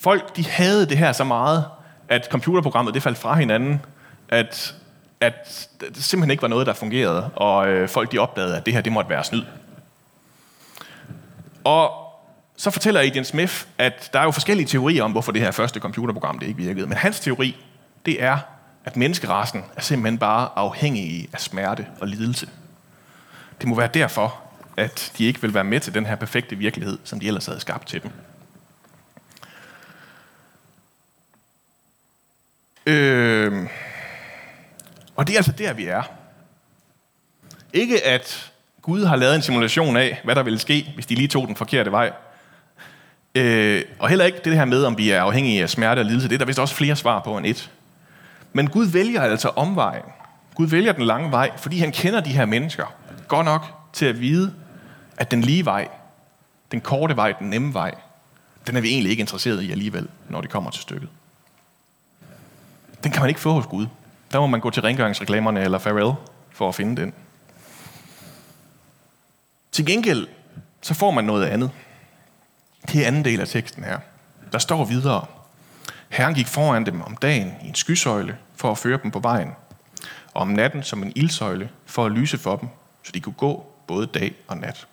Folk, 0.00 0.36
de 0.36 0.46
havde 0.46 0.86
det 0.86 0.98
her 0.98 1.12
så 1.12 1.24
meget, 1.24 1.64
at 2.08 2.28
computerprogrammet 2.30 2.94
det 2.94 3.02
faldt 3.02 3.18
fra 3.18 3.34
hinanden, 3.34 3.80
at, 4.28 4.74
at 5.20 5.68
det 5.80 6.04
simpelthen 6.04 6.30
ikke 6.30 6.42
var 6.42 6.48
noget, 6.48 6.66
der 6.66 6.72
fungerede, 6.72 7.30
og 7.36 7.68
øh, 7.68 7.88
folk 7.88 8.12
de 8.12 8.18
opdagede, 8.18 8.56
at 8.56 8.66
det 8.66 8.74
her 8.74 8.80
det 8.80 8.92
måtte 8.92 9.10
være 9.10 9.24
snyd. 9.24 9.42
Og 11.64 11.90
så 12.56 12.70
fortæller 12.70 13.00
Adrian 13.00 13.24
Smith, 13.24 13.64
at 13.78 14.10
der 14.12 14.20
er 14.20 14.24
jo 14.24 14.30
forskellige 14.30 14.66
teorier 14.66 15.04
om, 15.04 15.12
hvorfor 15.12 15.32
det 15.32 15.42
her 15.42 15.50
første 15.50 15.80
computerprogram 15.80 16.38
det 16.38 16.46
ikke 16.46 16.62
virkede. 16.62 16.86
Men 16.86 16.96
hans 16.96 17.20
teori, 17.20 17.56
det 18.06 18.22
er, 18.22 18.38
at 18.84 18.96
menneskerassen 18.96 19.64
er 19.76 19.80
simpelthen 19.80 20.18
bare 20.18 20.48
afhængig 20.56 21.28
af 21.32 21.40
smerte 21.40 21.86
og 22.00 22.06
lidelse. 22.06 22.48
Det 23.60 23.68
må 23.68 23.76
være 23.76 23.90
derfor, 23.94 24.40
at 24.76 25.12
de 25.18 25.24
ikke 25.24 25.40
vil 25.40 25.54
være 25.54 25.64
med 25.64 25.80
til 25.80 25.94
den 25.94 26.06
her 26.06 26.14
perfekte 26.14 26.56
virkelighed, 26.56 26.98
som 27.04 27.20
de 27.20 27.26
ellers 27.26 27.46
havde 27.46 27.60
skabt 27.60 27.88
til 27.88 28.02
dem. 28.02 28.10
Øh, 32.90 33.66
og 35.16 35.26
det 35.26 35.32
er 35.32 35.38
altså 35.38 35.52
der, 35.52 35.72
vi 35.72 35.86
er. 35.86 36.02
Ikke 37.72 38.06
at 38.06 38.52
Gud 38.82 39.04
har 39.04 39.16
lavet 39.16 39.34
en 39.34 39.42
simulation 39.42 39.96
af, 39.96 40.20
hvad 40.24 40.34
der 40.34 40.42
ville 40.42 40.58
ske, 40.58 40.92
hvis 40.94 41.06
de 41.06 41.14
lige 41.14 41.28
tog 41.28 41.46
den 41.46 41.56
forkerte 41.56 41.92
vej. 41.92 42.12
Øh, 43.34 43.82
og 43.98 44.08
heller 44.08 44.24
ikke 44.24 44.40
det 44.44 44.56
her 44.56 44.64
med, 44.64 44.84
om 44.84 44.98
vi 44.98 45.10
er 45.10 45.22
afhængige 45.22 45.62
af 45.62 45.70
smerte 45.70 46.00
og 46.00 46.04
lidelse. 46.04 46.28
Det 46.28 46.34
er 46.34 46.38
der 46.38 46.44
vist 46.44 46.58
også 46.58 46.74
flere 46.74 46.96
svar 46.96 47.20
på 47.20 47.36
end 47.36 47.46
et. 47.46 47.70
Men 48.52 48.70
Gud 48.70 48.86
vælger 48.86 49.22
altså 49.22 49.48
omvejen. 49.48 50.04
Gud 50.54 50.66
vælger 50.66 50.92
den 50.92 51.04
lange 51.04 51.30
vej, 51.30 51.50
fordi 51.56 51.78
han 51.78 51.92
kender 51.92 52.20
de 52.20 52.30
her 52.30 52.46
mennesker 52.46 52.94
godt 53.28 53.44
nok 53.44 53.66
til 53.92 54.06
at 54.06 54.20
vide, 54.20 54.54
at 55.16 55.30
den 55.30 55.40
lige 55.40 55.64
vej, 55.64 55.88
den 56.72 56.80
korte 56.80 57.16
vej, 57.16 57.32
den 57.32 57.50
nemme 57.50 57.74
vej, 57.74 57.94
den 58.66 58.76
er 58.76 58.80
vi 58.80 58.88
egentlig 58.88 59.10
ikke 59.10 59.20
interesseret 59.20 59.62
i 59.62 59.70
alligevel, 59.70 60.08
når 60.28 60.40
det 60.40 60.50
kommer 60.50 60.70
til 60.70 60.82
stykket. 60.82 61.08
Den 63.04 63.12
kan 63.12 63.22
man 63.22 63.28
ikke 63.28 63.40
få 63.40 63.52
hos 63.52 63.66
Gud. 63.66 63.86
Der 64.32 64.40
må 64.40 64.46
man 64.46 64.60
gå 64.60 64.70
til 64.70 64.82
rengøringsreklamerne 64.82 65.60
eller 65.60 65.78
Farrell 65.78 66.12
for 66.50 66.68
at 66.68 66.74
finde 66.74 67.02
den. 67.02 67.12
Til 69.72 69.86
gengæld, 69.86 70.28
så 70.82 70.94
får 70.94 71.10
man 71.10 71.24
noget 71.24 71.46
andet. 71.46 71.70
Det 72.92 73.02
er 73.02 73.06
anden 73.06 73.24
del 73.24 73.40
af 73.40 73.48
teksten 73.48 73.84
her. 73.84 73.98
Der 74.52 74.58
står 74.58 74.84
videre. 74.84 75.26
Herren 76.08 76.34
gik 76.34 76.46
foran 76.46 76.86
dem 76.86 77.02
om 77.02 77.16
dagen 77.16 77.54
i 77.64 77.68
en 77.68 77.74
skysøjle 77.74 78.36
for 78.56 78.70
at 78.70 78.78
føre 78.78 78.98
dem 79.02 79.10
på 79.10 79.18
vejen, 79.18 79.50
og 80.34 80.42
om 80.42 80.48
natten 80.48 80.82
som 80.82 81.02
en 81.02 81.12
ildsøjle 81.16 81.70
for 81.86 82.04
at 82.04 82.12
lyse 82.12 82.38
for 82.38 82.56
dem, 82.56 82.68
så 83.02 83.12
de 83.12 83.20
kunne 83.20 83.32
gå 83.32 83.72
både 83.86 84.06
dag 84.06 84.34
og 84.48 84.56
nat. 84.56 84.86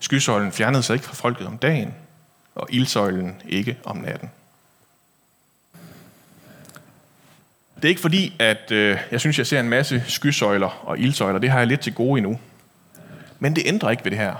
Skysøjlen 0.00 0.52
fjernede 0.52 0.82
sig 0.82 0.94
ikke 0.94 1.06
fra 1.06 1.14
folket 1.14 1.46
om 1.46 1.58
dagen, 1.58 1.94
og 2.54 2.66
ildsøjlen 2.70 3.42
ikke 3.48 3.78
om 3.84 3.96
natten. 3.96 4.30
Det 7.82 7.84
er 7.84 7.88
ikke 7.88 8.00
fordi, 8.00 8.36
at 8.38 8.70
øh, 8.70 8.98
jeg 9.10 9.20
synes, 9.20 9.38
jeg 9.38 9.46
ser 9.46 9.60
en 9.60 9.68
masse 9.68 10.04
skysøjler 10.06 10.88
og 10.88 10.98
ildsøjler. 10.98 11.38
Det 11.38 11.50
har 11.50 11.58
jeg 11.58 11.66
lidt 11.66 11.80
til 11.80 11.94
gode 11.94 12.18
endnu. 12.18 12.40
Men 13.38 13.56
det 13.56 13.62
ændrer 13.66 13.90
ikke 13.90 14.04
ved 14.04 14.10
det 14.10 14.18
her, 14.18 14.34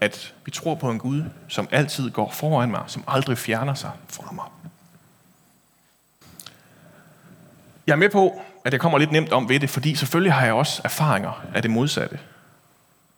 at 0.00 0.34
vi 0.44 0.50
tror 0.50 0.74
på 0.74 0.90
en 0.90 0.98
Gud, 0.98 1.22
som 1.48 1.68
altid 1.70 2.10
går 2.10 2.30
foran 2.30 2.70
mig, 2.70 2.82
som 2.86 3.04
aldrig 3.08 3.38
fjerner 3.38 3.74
sig 3.74 3.90
fra 4.08 4.32
mig. 4.32 4.44
Jeg 7.86 7.92
er 7.92 7.96
med 7.96 8.08
på, 8.08 8.42
at 8.64 8.72
jeg 8.72 8.80
kommer 8.80 8.98
lidt 8.98 9.12
nemt 9.12 9.32
om 9.32 9.48
ved 9.48 9.60
det, 9.60 9.70
fordi 9.70 9.94
selvfølgelig 9.94 10.32
har 10.32 10.44
jeg 10.44 10.54
også 10.54 10.80
erfaringer 10.84 11.44
af 11.54 11.62
det 11.62 11.70
modsatte. 11.70 12.18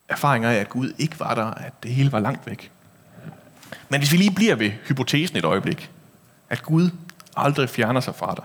Erfaringer 0.09 0.51
af, 0.51 0.55
at 0.55 0.69
Gud 0.69 0.93
ikke 0.99 1.21
var 1.21 1.35
der, 1.35 1.47
at 1.47 1.73
det 1.83 1.91
hele 1.91 2.13
var 2.13 2.21
langt 2.21 2.47
væk. 2.47 2.71
Men 3.89 4.01
hvis 4.01 4.13
vi 4.13 4.17
lige 4.17 4.35
bliver 4.35 4.55
ved 4.55 4.71
hypotesen 4.71 5.37
et 5.37 5.45
øjeblik, 5.45 5.91
at 6.51 6.63
Gud 6.63 6.91
aldrig 7.37 7.69
fjerner 7.69 8.01
sig 8.01 8.15
fra 8.15 8.35
dig, 8.35 8.45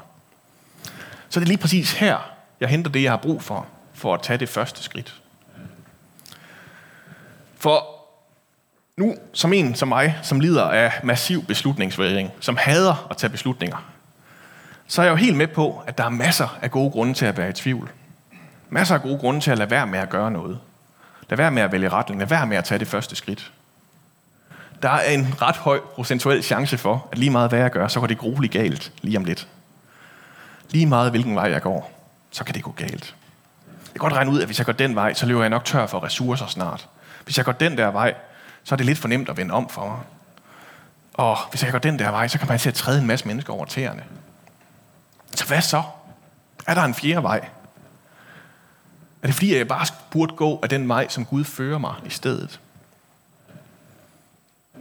så 1.34 1.40
er 1.40 1.42
det 1.42 1.48
lige 1.48 1.58
præcis 1.58 1.94
her, 1.94 2.18
jeg 2.60 2.70
henter 2.70 2.92
det, 2.92 3.04
jeg 3.04 3.12
har 3.12 3.18
brug 3.18 3.44
for, 3.44 3.66
for 3.94 4.14
at 4.14 4.22
tage 4.22 4.38
det 4.38 4.50
første 4.50 4.84
skridt. 4.84 5.22
For 7.58 7.86
nu, 8.98 9.16
som 9.34 9.54
en 9.54 9.76
som 9.76 9.88
mig, 9.88 10.20
som 10.24 10.40
lider 10.40 10.64
af 10.64 10.92
massiv 11.04 11.44
beslutningsværing, 11.44 12.32
som 12.40 12.58
hader 12.58 13.08
at 13.10 13.18
tage 13.18 13.30
beslutninger, 13.32 13.78
så 14.88 15.02
er 15.02 15.06
jeg 15.06 15.12
jo 15.12 15.16
helt 15.16 15.38
med 15.38 15.48
på, 15.48 15.84
at 15.88 15.98
der 15.98 16.04
er 16.04 16.10
masser 16.10 16.58
af 16.62 16.72
gode 16.72 16.92
grunde 16.92 17.14
til 17.14 17.26
at 17.26 17.38
være 17.38 17.50
i 17.50 17.54
tvivl. 17.54 17.92
Masser 18.70 18.96
af 18.96 19.02
gode 19.02 19.18
grunde 19.18 19.40
til 19.40 19.52
at 19.52 19.58
lade 19.58 19.72
være 19.72 19.88
med 19.88 20.00
at 20.00 20.10
gøre 20.10 20.32
noget. 20.32 20.60
Lad 21.30 21.38
være 21.38 21.52
med 21.52 21.62
at 21.62 21.72
vælge 21.72 21.90
retning. 21.90 22.20
Lad 22.20 22.28
være 22.28 22.48
med 22.48 22.58
at 22.58 22.64
tage 22.64 22.80
det 22.80 22.88
første 22.88 23.16
skridt. 23.16 23.52
Der 24.82 24.90
er 24.90 25.12
en 25.12 25.42
ret 25.42 25.58
høj 25.58 25.80
procentuel 25.80 26.44
chance 26.44 26.78
for, 26.78 27.08
at 27.12 27.18
lige 27.18 27.30
meget 27.30 27.50
hvad 27.50 27.60
jeg 27.60 27.72
gør, 27.72 27.88
så 27.88 28.00
går 28.00 28.08
det 28.08 28.18
grueligt 28.18 28.54
galt 28.54 28.92
lige 29.02 29.18
om 29.18 29.26
lidt. 29.26 29.48
Lige 30.70 30.86
meget 30.86 31.12
hvilken 31.12 31.36
vej 31.36 31.52
jeg 31.52 31.62
går, 31.62 31.92
så 32.32 32.44
kan 32.44 32.56
det 32.56 32.64
gå 32.64 32.72
galt. 32.72 33.16
Jeg 33.68 34.00
kan 34.00 34.00
godt 34.00 34.14
regne 34.14 34.32
ud, 34.32 34.40
at 34.40 34.46
hvis 34.46 34.58
jeg 34.58 34.66
går 34.66 34.74
den 34.74 34.96
vej, 34.96 35.14
så 35.14 35.26
løber 35.26 35.42
jeg 35.42 35.50
nok 35.50 35.66
tør 35.66 35.86
for 35.86 36.04
ressourcer 36.04 36.48
snart. 36.48 36.90
Hvis 37.24 37.38
jeg 37.38 37.46
går 37.46 37.52
den 37.52 37.78
der 37.78 37.92
vej, 37.92 38.14
så 38.64 38.76
er 38.76 38.78
det 38.78 38.86
lidt 38.86 38.98
for 38.98 39.08
nemt 39.08 39.30
at 39.30 39.38
vende 39.38 39.54
om 39.54 39.70
for 39.70 39.88
mig. 39.88 40.00
Og 41.14 41.38
hvis 41.50 41.64
jeg 41.64 41.72
går 41.72 41.80
den 41.80 42.00
der 42.00 42.12
vej, 42.12 42.28
så 42.28 42.40
kan 42.40 42.48
man 42.48 42.60
se 42.60 42.70
at 42.70 42.76
træde 42.76 43.02
en 43.02 43.08
masse 43.08 43.28
mennesker 43.28 43.54
over 43.54 43.66
tæerne. 43.66 44.04
Så 45.36 45.48
hvad 45.48 45.62
så? 45.62 45.84
Er 46.68 46.74
der 46.74 46.82
en 46.82 46.94
fjerde 46.94 47.24
vej? 47.24 47.38
Er 49.22 49.28
det 49.28 49.36
fordi, 49.36 49.58
jeg 49.58 49.68
bare 49.68 49.86
burde 50.12 50.36
gå 50.36 50.60
af 50.64 50.70
den 50.70 50.88
vej, 50.88 51.08
som 51.08 51.26
Gud 51.26 51.44
fører 51.44 51.78
mig 51.78 51.96
i 52.06 52.10
stedet? 52.10 52.60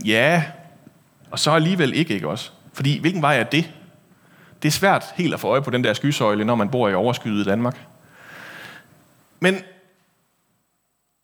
Ja, 0.04 0.44
og 1.30 1.38
så 1.38 1.50
alligevel 1.50 1.94
ikke, 1.94 2.14
ikke 2.14 2.28
også? 2.28 2.50
Fordi 2.72 2.98
hvilken 2.98 3.22
vej 3.22 3.38
er 3.38 3.44
det? 3.44 3.70
Det 4.62 4.68
er 4.68 4.72
svært 4.72 5.04
helt 5.16 5.34
at 5.34 5.40
få 5.40 5.48
øje 5.48 5.62
på 5.62 5.70
den 5.70 5.84
der 5.84 5.94
skysøjle, 5.94 6.44
når 6.44 6.54
man 6.54 6.68
bor 6.68 6.88
i 6.88 6.94
overskyet 6.94 7.46
Danmark. 7.46 7.86
Men 9.40 9.58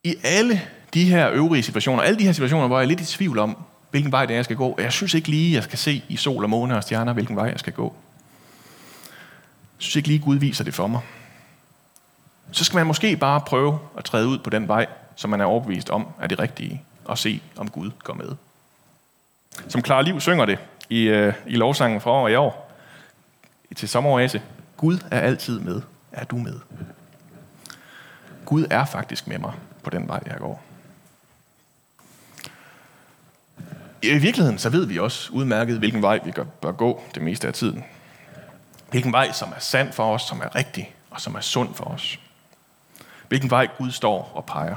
i 0.05 0.15
alle 0.25 0.61
de 0.95 1.05
her 1.05 1.31
øvrige 1.31 1.63
situationer, 1.63 2.03
alle 2.03 2.19
de 2.19 2.25
her 2.25 2.33
situationer, 2.33 2.67
hvor 2.67 2.79
jeg 2.79 2.85
er 2.85 2.89
lidt 2.89 3.01
i 3.01 3.05
tvivl 3.05 3.39
om, 3.39 3.57
hvilken 3.91 4.13
vej 4.13 4.27
det 4.27 4.35
er, 4.35 4.39
jeg 4.39 4.45
skal 4.45 4.57
gå, 4.57 4.69
og 4.69 4.83
jeg 4.83 4.93
synes 4.93 5.15
ikke 5.15 5.29
lige, 5.29 5.55
jeg 5.55 5.63
skal 5.63 5.79
se 5.79 6.05
i 6.09 6.17
sol 6.17 6.45
og 6.45 6.51
måne 6.51 6.77
og 6.77 6.83
stjerner, 6.83 7.13
hvilken 7.13 7.37
vej 7.37 7.45
jeg 7.45 7.59
skal 7.59 7.73
gå. 7.73 7.95
Jeg 9.79 9.83
synes 9.83 9.97
ikke 9.97 10.09
lige, 10.09 10.19
Gud 10.19 10.37
viser 10.37 10.65
det 10.65 10.75
for 10.75 10.87
mig. 10.87 11.01
Så 12.53 12.65
skal 12.65 12.77
man 12.77 12.87
måske 12.87 13.17
bare 13.17 13.41
prøve 13.41 13.79
at 13.99 14.05
træde 14.05 14.29
ud 14.29 14.39
på 14.39 14.51
den 14.51 14.69
vej, 14.69 14.87
som 15.17 15.31
man 15.31 15.41
er 15.41 15.45
overbevist 15.45 15.91
om 15.91 16.07
er 16.21 16.27
det 16.27 16.39
rigtige, 16.39 16.83
og 17.05 17.19
se, 17.19 17.41
om 17.57 17.71
Gud 17.71 17.91
går 18.05 18.15
med. 18.15 18.29
Som 19.69 19.83
Klar 19.83 20.03
Liv 20.03 20.21
synger 20.21 20.45
det 20.45 20.59
i, 20.91 21.03
øh, 21.03 21.33
i 21.47 21.57
lovsangen 21.57 22.01
fra 22.01 22.11
år 22.11 22.29
i 22.29 22.35
år, 22.35 22.68
til 23.75 23.89
sommeroase. 23.89 24.43
Gud 24.77 24.99
er 25.11 25.21
altid 25.21 25.61
med. 25.61 25.83
Er 26.13 26.25
du 26.25 26.37
med? 26.37 26.61
Gud 28.45 28.67
er 28.71 28.85
faktisk 28.85 29.27
med 29.27 29.39
mig 29.39 29.53
på 29.83 29.91
den 29.91 30.09
vej, 30.09 30.21
jeg 30.27 30.37
går. 30.39 30.63
I 34.03 34.19
virkeligheden 34.19 34.59
så 34.59 34.71
ved 34.71 34.87
vi 34.87 34.99
også 34.99 35.33
udmærket, 35.33 35.79
hvilken 35.79 36.03
vej 36.03 36.21
vi 36.25 36.33
bør 36.61 36.73
gå 36.73 37.03
det 37.15 37.23
meste 37.23 37.47
af 37.47 37.55
tiden. 37.55 37.85
Hvilken 38.91 39.13
vej, 39.13 39.33
som 39.33 39.53
er 39.57 39.61
sand 39.61 39.93
for 39.93 40.15
os, 40.15 40.23
som 40.23 40.41
er 40.41 40.55
rigtig 40.55 40.95
og 41.11 41.21
som 41.21 41.35
er 41.35 41.41
sund 41.41 41.75
for 41.75 41.85
os. 41.85 42.21
Hvilken 43.29 43.51
vej 43.51 43.69
Gud 43.79 43.91
står 43.91 44.33
og 44.35 44.45
peger. 44.47 44.77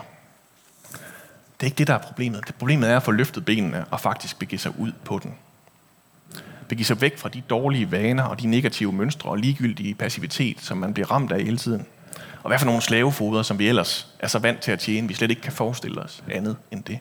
Det 0.91 1.59
er 1.59 1.65
ikke 1.65 1.77
det, 1.77 1.87
der 1.87 1.93
er 1.93 1.97
problemet. 1.97 2.47
Det 2.47 2.55
problemet 2.55 2.89
er 2.89 2.97
at 2.97 3.03
få 3.03 3.11
løftet 3.11 3.45
benene 3.45 3.85
og 3.91 3.99
faktisk 3.99 4.39
begive 4.39 4.59
sig 4.59 4.79
ud 4.79 4.91
på 5.03 5.19
den. 5.19 5.35
Begive 6.71 6.85
sig 6.85 7.01
væk 7.01 7.17
fra 7.17 7.29
de 7.29 7.41
dårlige 7.41 7.91
vaner 7.91 8.23
og 8.23 8.41
de 8.41 8.47
negative 8.47 8.91
mønstre 8.91 9.29
og 9.29 9.37
ligegyldige 9.37 9.95
passivitet, 9.95 10.61
som 10.61 10.77
man 10.77 10.93
bliver 10.93 11.11
ramt 11.11 11.31
af 11.31 11.43
hele 11.43 11.57
tiden. 11.57 11.85
Og 12.43 12.47
hvad 12.47 12.59
for 12.59 12.65
nogle 12.65 12.81
slavefoder, 12.81 13.43
som 13.43 13.59
vi 13.59 13.67
ellers 13.67 14.07
er 14.19 14.27
så 14.27 14.39
vant 14.39 14.59
til 14.59 14.71
at 14.71 14.79
tjene, 14.79 15.07
vi 15.07 15.13
slet 15.13 15.29
ikke 15.29 15.41
kan 15.41 15.51
forestille 15.51 16.01
os 16.01 16.23
andet 16.31 16.57
end 16.71 16.83
det. 16.83 16.99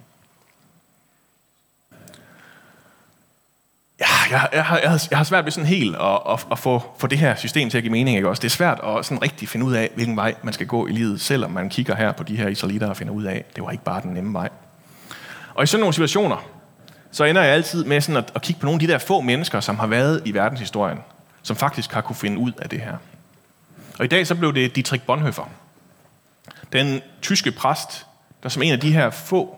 Ja, 4.00 4.06
jeg, 4.30 4.48
jeg, 4.52 4.64
har, 4.64 4.78
jeg, 4.78 4.90
har, 4.90 5.06
jeg 5.10 5.18
har 5.18 5.24
svært 5.24 5.44
ved 5.44 5.52
sådan 5.52 5.68
helt 5.68 5.96
at, 5.96 6.20
at, 6.30 6.46
at 6.52 6.58
få, 6.58 6.82
få 6.98 7.06
det 7.06 7.18
her 7.18 7.34
system 7.34 7.70
til 7.70 7.78
at 7.78 7.82
give 7.84 7.92
mening. 7.92 8.16
Ikke 8.16 8.28
også? 8.28 8.40
Det 8.40 8.48
er 8.48 8.56
svært 8.56 8.80
at 8.84 9.04
sådan 9.04 9.22
rigtig 9.22 9.48
finde 9.48 9.66
ud 9.66 9.72
af, 9.72 9.90
hvilken 9.94 10.16
vej 10.16 10.34
man 10.42 10.52
skal 10.52 10.66
gå 10.66 10.86
i 10.86 10.92
livet, 10.92 11.20
selvom 11.20 11.50
man 11.50 11.68
kigger 11.68 11.94
her 11.94 12.12
på 12.12 12.22
de 12.22 12.36
her 12.36 12.48
israelitter 12.48 12.88
og 12.88 12.96
finder 12.96 13.12
ud 13.12 13.24
af, 13.24 13.34
at 13.34 13.56
det 13.56 13.64
var 13.64 13.70
ikke 13.70 13.84
bare 13.84 14.02
den 14.02 14.10
nemme 14.10 14.32
vej. 14.32 14.48
Og 15.54 15.64
i 15.64 15.66
sådan 15.66 15.80
nogle 15.80 15.94
situationer, 15.94 16.59
så 17.10 17.24
ender 17.24 17.42
jeg 17.42 17.54
altid 17.54 17.84
med 17.84 18.00
sådan 18.00 18.16
at, 18.16 18.32
at 18.34 18.42
kigge 18.42 18.60
på 18.60 18.66
nogle 18.66 18.76
af 18.76 18.86
de 18.86 18.92
der 18.92 18.98
få 18.98 19.20
mennesker, 19.20 19.60
som 19.60 19.78
har 19.78 19.86
været 19.86 20.22
i 20.24 20.34
verdenshistorien, 20.34 20.98
som 21.42 21.56
faktisk 21.56 21.92
har 21.92 22.00
kunne 22.00 22.16
finde 22.16 22.38
ud 22.38 22.52
af 22.52 22.68
det 22.68 22.80
her. 22.80 22.96
Og 23.98 24.04
i 24.04 24.08
dag 24.08 24.26
så 24.26 24.34
blev 24.34 24.54
det 24.54 24.76
Dietrich 24.76 25.04
Bonhoeffer, 25.04 25.50
den 26.72 27.00
tyske 27.22 27.50
præst, 27.50 28.06
der 28.42 28.48
som 28.48 28.62
en 28.62 28.72
af 28.72 28.80
de 28.80 28.92
her 28.92 29.10
få 29.10 29.56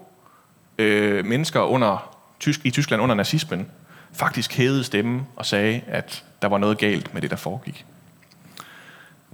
øh, 0.79 1.25
mennesker 1.25 1.61
under, 1.61 2.17
tysk, 2.41 2.61
i 2.65 2.71
Tyskland 2.71 3.03
under 3.03 3.15
nazismen, 3.15 3.69
faktisk 4.13 4.57
hævede 4.57 4.85
stemmen 4.85 5.27
og 5.37 5.47
sagde, 5.47 5.81
at 5.87 6.25
der 6.43 6.49
var 6.49 6.59
noget 6.59 6.79
galt 6.79 7.15
med 7.15 7.23
det, 7.23 7.31
der 7.31 7.37
foregik. 7.37 7.87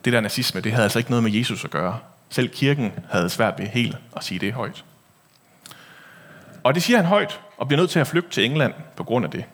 Det 0.04 0.12
der 0.12 0.20
nazisme, 0.20 0.60
det 0.60 0.72
havde 0.72 0.84
altså 0.84 0.98
ikke 0.98 1.10
noget 1.10 1.22
med 1.22 1.32
Jesus 1.32 1.64
at 1.64 1.70
gøre. 1.70 1.98
Selv 2.28 2.48
kirken 2.48 2.92
havde 3.10 3.30
svært 3.30 3.58
ved 3.58 3.66
helt 3.66 3.96
at 4.16 4.24
sige 4.24 4.40
det 4.40 4.52
højt. 4.52 4.84
Og 6.68 6.74
det 6.74 6.82
siger 6.82 6.96
han 6.96 7.06
højt, 7.06 7.40
og 7.56 7.68
bliver 7.68 7.80
nødt 7.80 7.90
til 7.90 7.98
at 7.98 8.06
flygte 8.06 8.30
til 8.30 8.44
England 8.44 8.72
på 8.96 9.04
grund 9.04 9.24
af 9.24 9.30
det. 9.30 9.44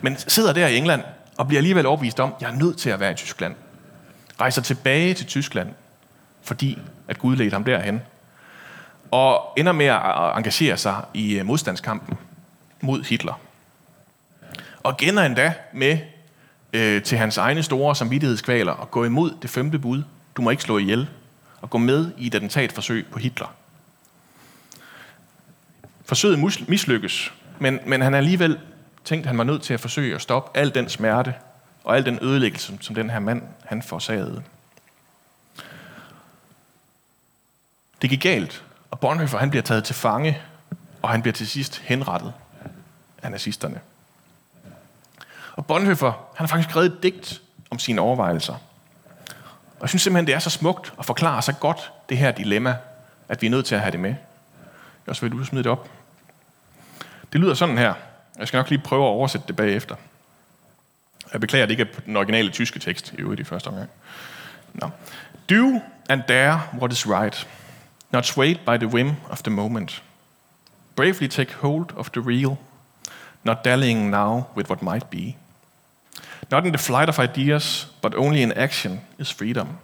Men 0.00 0.16
sidder 0.16 0.52
der 0.52 0.66
i 0.66 0.76
England 0.76 1.02
og 1.38 1.46
bliver 1.46 1.58
alligevel 1.58 1.86
overbevist 1.86 2.20
om, 2.20 2.34
at 2.36 2.42
jeg 2.42 2.50
er 2.50 2.54
nødt 2.54 2.78
til 2.78 2.90
at 2.90 3.00
være 3.00 3.12
i 3.12 3.14
Tyskland. 3.14 3.54
Rejser 4.40 4.62
tilbage 4.62 5.14
til 5.14 5.26
Tyskland, 5.26 5.68
fordi 6.42 6.78
at 7.08 7.18
Gud 7.18 7.36
ledte 7.36 7.54
ham 7.54 7.64
derhen. 7.64 8.02
Og 9.10 9.54
ender 9.56 9.72
med 9.72 9.86
at 9.86 10.36
engagere 10.36 10.76
sig 10.76 11.04
i 11.14 11.38
øh, 11.38 11.46
modstandskampen 11.46 12.18
mod 12.80 13.02
Hitler. 13.02 13.40
Og 14.82 14.96
gænder 14.96 15.22
endda 15.22 15.54
med 15.72 15.98
øh, 16.72 17.02
til 17.02 17.18
hans 17.18 17.38
egne 17.38 17.62
store 17.62 17.96
samvittighedskvaler 17.96 18.72
at 18.72 18.90
gå 18.90 19.04
imod 19.04 19.30
det 19.42 19.50
femte 19.50 19.78
bud. 19.78 20.02
Du 20.36 20.42
må 20.42 20.50
ikke 20.50 20.62
slå 20.62 20.78
ihjel. 20.78 21.08
Og 21.60 21.70
gå 21.70 21.78
med 21.78 22.10
i 22.18 22.26
et 22.26 22.34
attentatforsøg 22.34 23.06
på 23.12 23.18
Hitler. 23.18 23.54
Forsøget 26.10 26.68
mislykkes, 26.68 27.32
men, 27.58 27.80
men 27.86 28.00
han 28.00 28.14
alligevel 28.14 28.58
tænkt, 29.04 29.24
at 29.24 29.28
han 29.28 29.38
var 29.38 29.44
nødt 29.44 29.62
til 29.62 29.74
at 29.74 29.80
forsøge 29.80 30.14
at 30.14 30.20
stoppe 30.20 30.58
al 30.58 30.74
den 30.74 30.88
smerte 30.88 31.34
og 31.84 31.96
al 31.96 32.04
den 32.06 32.18
ødelæggelse, 32.22 32.78
som 32.80 32.94
den 32.94 33.10
her 33.10 33.18
mand 33.18 33.42
han 33.64 33.82
forsagede. 33.82 34.42
Det 38.02 38.10
gik 38.10 38.22
galt, 38.22 38.64
og 38.90 39.00
Bonhoeffer 39.00 39.38
han 39.38 39.50
bliver 39.50 39.62
taget 39.62 39.84
til 39.84 39.94
fange, 39.94 40.42
og 41.02 41.08
han 41.08 41.22
bliver 41.22 41.32
til 41.32 41.48
sidst 41.48 41.78
henrettet 41.78 42.32
af 43.22 43.30
nazisterne. 43.30 43.80
Og 45.52 45.66
Bonhoeffer, 45.66 46.10
han 46.10 46.46
har 46.46 46.46
faktisk 46.46 46.70
skrevet 46.70 46.86
et 46.86 47.02
digt 47.02 47.42
om 47.70 47.78
sine 47.78 48.00
overvejelser. 48.00 48.54
Og 49.74 49.80
jeg 49.80 49.88
synes 49.88 50.02
simpelthen, 50.02 50.26
det 50.26 50.34
er 50.34 50.38
så 50.38 50.50
smukt 50.50 50.92
at 50.98 51.04
forklare 51.04 51.42
så 51.42 51.52
godt 51.52 51.92
det 52.08 52.18
her 52.18 52.30
dilemma, 52.30 52.76
at 53.28 53.42
vi 53.42 53.46
er 53.46 53.50
nødt 53.50 53.66
til 53.66 53.74
at 53.74 53.80
have 53.80 53.92
det 53.92 54.00
med. 54.00 54.14
Jeg 55.06 55.08
også 55.08 55.22
vil 55.22 55.32
du 55.32 55.44
smide 55.44 55.64
det 55.64 55.72
op. 55.72 55.88
Det 57.32 57.40
lyder 57.40 57.54
sådan 57.54 57.78
her. 57.78 57.94
Jeg 58.38 58.48
skal 58.48 58.58
nok 58.58 58.70
lige 58.70 58.82
prøve 58.82 59.04
at 59.04 59.08
oversætte 59.08 59.46
det 59.46 59.56
bagefter. 59.56 59.96
Jeg 61.32 61.40
beklager, 61.40 61.62
at 61.62 61.68
det 61.68 61.80
ikke 61.80 61.92
er 61.96 62.00
den 62.00 62.16
originale 62.16 62.50
tyske 62.50 62.78
tekst 62.78 63.12
i 63.12 63.16
øvrigt 63.16 63.40
i 63.40 63.44
første 63.44 63.68
omgang. 63.68 63.90
No. 64.74 64.88
Do 65.50 65.80
and 66.08 66.22
dare 66.28 66.62
what 66.78 66.92
is 66.92 67.06
right, 67.06 67.48
not 68.12 68.26
swayed 68.26 68.54
by 68.54 68.84
the 68.84 68.86
whim 68.86 69.12
of 69.30 69.42
the 69.42 69.50
moment. 69.50 70.02
Bravely 70.96 71.28
take 71.28 71.54
hold 71.54 71.86
of 71.96 72.10
the 72.10 72.20
real, 72.20 72.56
not 73.44 73.64
dallying 73.64 74.10
now 74.10 74.42
with 74.56 74.70
what 74.70 74.82
might 74.82 75.10
be. 75.10 75.36
Not 76.50 76.66
in 76.66 76.72
the 76.72 76.78
flight 76.78 77.08
of 77.08 77.18
ideas, 77.18 77.88
but 78.02 78.14
only 78.14 78.42
in 78.42 78.52
action 78.52 79.00
is 79.18 79.30
freedom. 79.30 79.78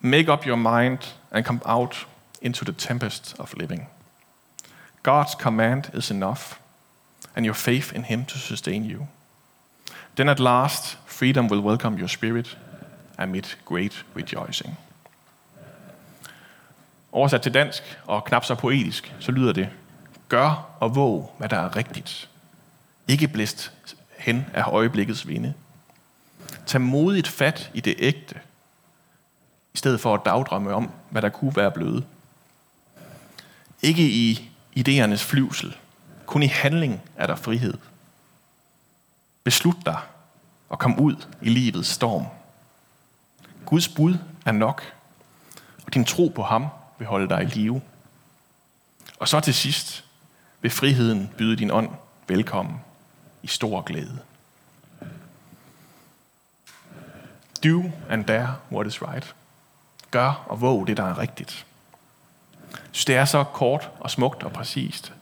Make 0.00 0.32
up 0.32 0.46
your 0.46 0.56
mind 0.56 0.98
and 1.30 1.44
come 1.44 1.60
out 1.64 2.06
into 2.42 2.64
the 2.64 2.72
tempest 2.72 3.34
of 3.38 3.54
living. 3.56 3.88
God's 5.08 5.34
command 5.34 5.90
is 5.94 6.10
enough, 6.10 6.60
and 7.34 7.46
your 7.46 7.54
faith 7.54 7.92
in 7.94 8.04
Him 8.04 8.24
to 8.24 8.38
sustain 8.38 8.84
you. 8.84 9.06
Then 10.16 10.28
at 10.28 10.40
last, 10.40 10.98
freedom 11.06 11.48
will 11.48 11.62
welcome 11.62 11.98
your 11.98 12.08
spirit 12.08 12.58
amid 13.18 13.44
great 13.64 14.04
rejoicing. 14.16 14.76
Oversat 17.12 17.42
til 17.42 17.54
dansk 17.54 17.82
og 18.06 18.24
knap 18.24 18.44
så 18.44 18.54
poetisk, 18.54 19.14
så 19.20 19.32
lyder 19.32 19.52
det, 19.52 19.68
gør 20.28 20.76
og 20.80 20.94
våg, 20.94 21.34
hvad 21.38 21.48
der 21.48 21.56
er 21.56 21.76
rigtigt. 21.76 22.28
Ikke 23.08 23.28
blæst 23.28 23.72
hen 24.18 24.46
af 24.54 24.62
øjeblikkets 24.62 25.28
vinde. 25.28 25.54
Tag 26.66 26.80
modigt 26.80 27.28
fat 27.28 27.70
i 27.74 27.80
det 27.80 27.94
ægte, 27.98 28.34
i 29.74 29.78
stedet 29.78 30.00
for 30.00 30.14
at 30.14 30.20
dagdrømme 30.24 30.74
om, 30.74 30.90
hvad 31.10 31.22
der 31.22 31.28
kunne 31.28 31.56
være 31.56 31.70
blevet. 31.70 32.04
Ikke 33.82 34.02
i 34.02 34.50
idéernes 34.76 35.24
flyvsel, 35.24 35.76
kun 36.26 36.42
i 36.42 36.46
handling 36.46 37.02
er 37.16 37.26
der 37.26 37.36
frihed. 37.36 37.74
Beslut 39.44 39.76
dig 39.86 40.00
og 40.68 40.78
kom 40.78 41.00
ud 41.00 41.26
i 41.42 41.48
livets 41.48 41.88
storm. 41.88 42.26
Guds 43.66 43.88
bud 43.88 44.18
er 44.46 44.52
nok, 44.52 44.82
og 45.86 45.94
din 45.94 46.04
tro 46.04 46.32
på 46.34 46.42
ham 46.42 46.66
vil 46.98 47.06
holde 47.06 47.28
dig 47.28 47.42
i 47.42 47.46
live. 47.46 47.82
Og 49.18 49.28
så 49.28 49.40
til 49.40 49.54
sidst 49.54 50.04
vil 50.60 50.70
friheden 50.70 51.30
byde 51.38 51.56
din 51.56 51.70
ånd 51.70 51.90
velkommen 52.28 52.80
i 53.42 53.46
stor 53.46 53.80
glæde. 53.80 54.18
Do 57.64 57.90
and 58.08 58.24
dare 58.24 58.56
what 58.72 58.86
is 58.86 59.02
right. 59.02 59.34
Gør 60.10 60.44
og 60.46 60.60
våg 60.60 60.86
det, 60.86 60.96
der 60.96 61.04
er 61.04 61.18
rigtigt 61.18 61.66
synes, 62.92 63.04
det 63.04 63.16
er 63.16 63.24
så 63.24 63.44
kort 63.44 63.90
og 64.00 64.10
smukt 64.10 64.42
og 64.42 64.52
præcist. 64.52 65.12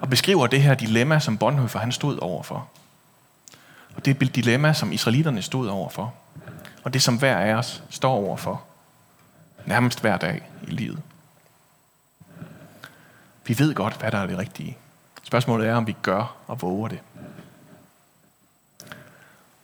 Og 0.00 0.10
beskriver 0.10 0.46
det 0.46 0.62
her 0.62 0.74
dilemma, 0.74 1.18
som 1.18 1.38
Bonhoeffer 1.38 1.78
han 1.78 1.92
stod 1.92 2.18
overfor. 2.18 2.68
Og 3.96 4.04
det 4.04 4.10
er 4.10 4.26
et 4.26 4.36
dilemma, 4.36 4.72
som 4.72 4.92
israelitterne 4.92 5.42
stod 5.42 5.68
overfor. 5.68 6.14
Og 6.84 6.94
det, 6.94 7.02
som 7.02 7.16
hver 7.16 7.36
af 7.36 7.54
os 7.54 7.82
står 7.90 8.12
overfor. 8.12 8.62
Nærmest 9.66 10.00
hver 10.00 10.16
dag 10.16 10.42
i 10.62 10.70
livet. 10.70 11.02
Vi 13.46 13.58
ved 13.58 13.74
godt, 13.74 13.94
hvad 14.00 14.10
der 14.10 14.18
er 14.18 14.26
det 14.26 14.38
rigtige. 14.38 14.76
Spørgsmålet 15.22 15.68
er, 15.68 15.74
om 15.74 15.86
vi 15.86 15.96
gør 16.02 16.36
og 16.46 16.62
våger 16.62 16.88
det. 16.88 16.98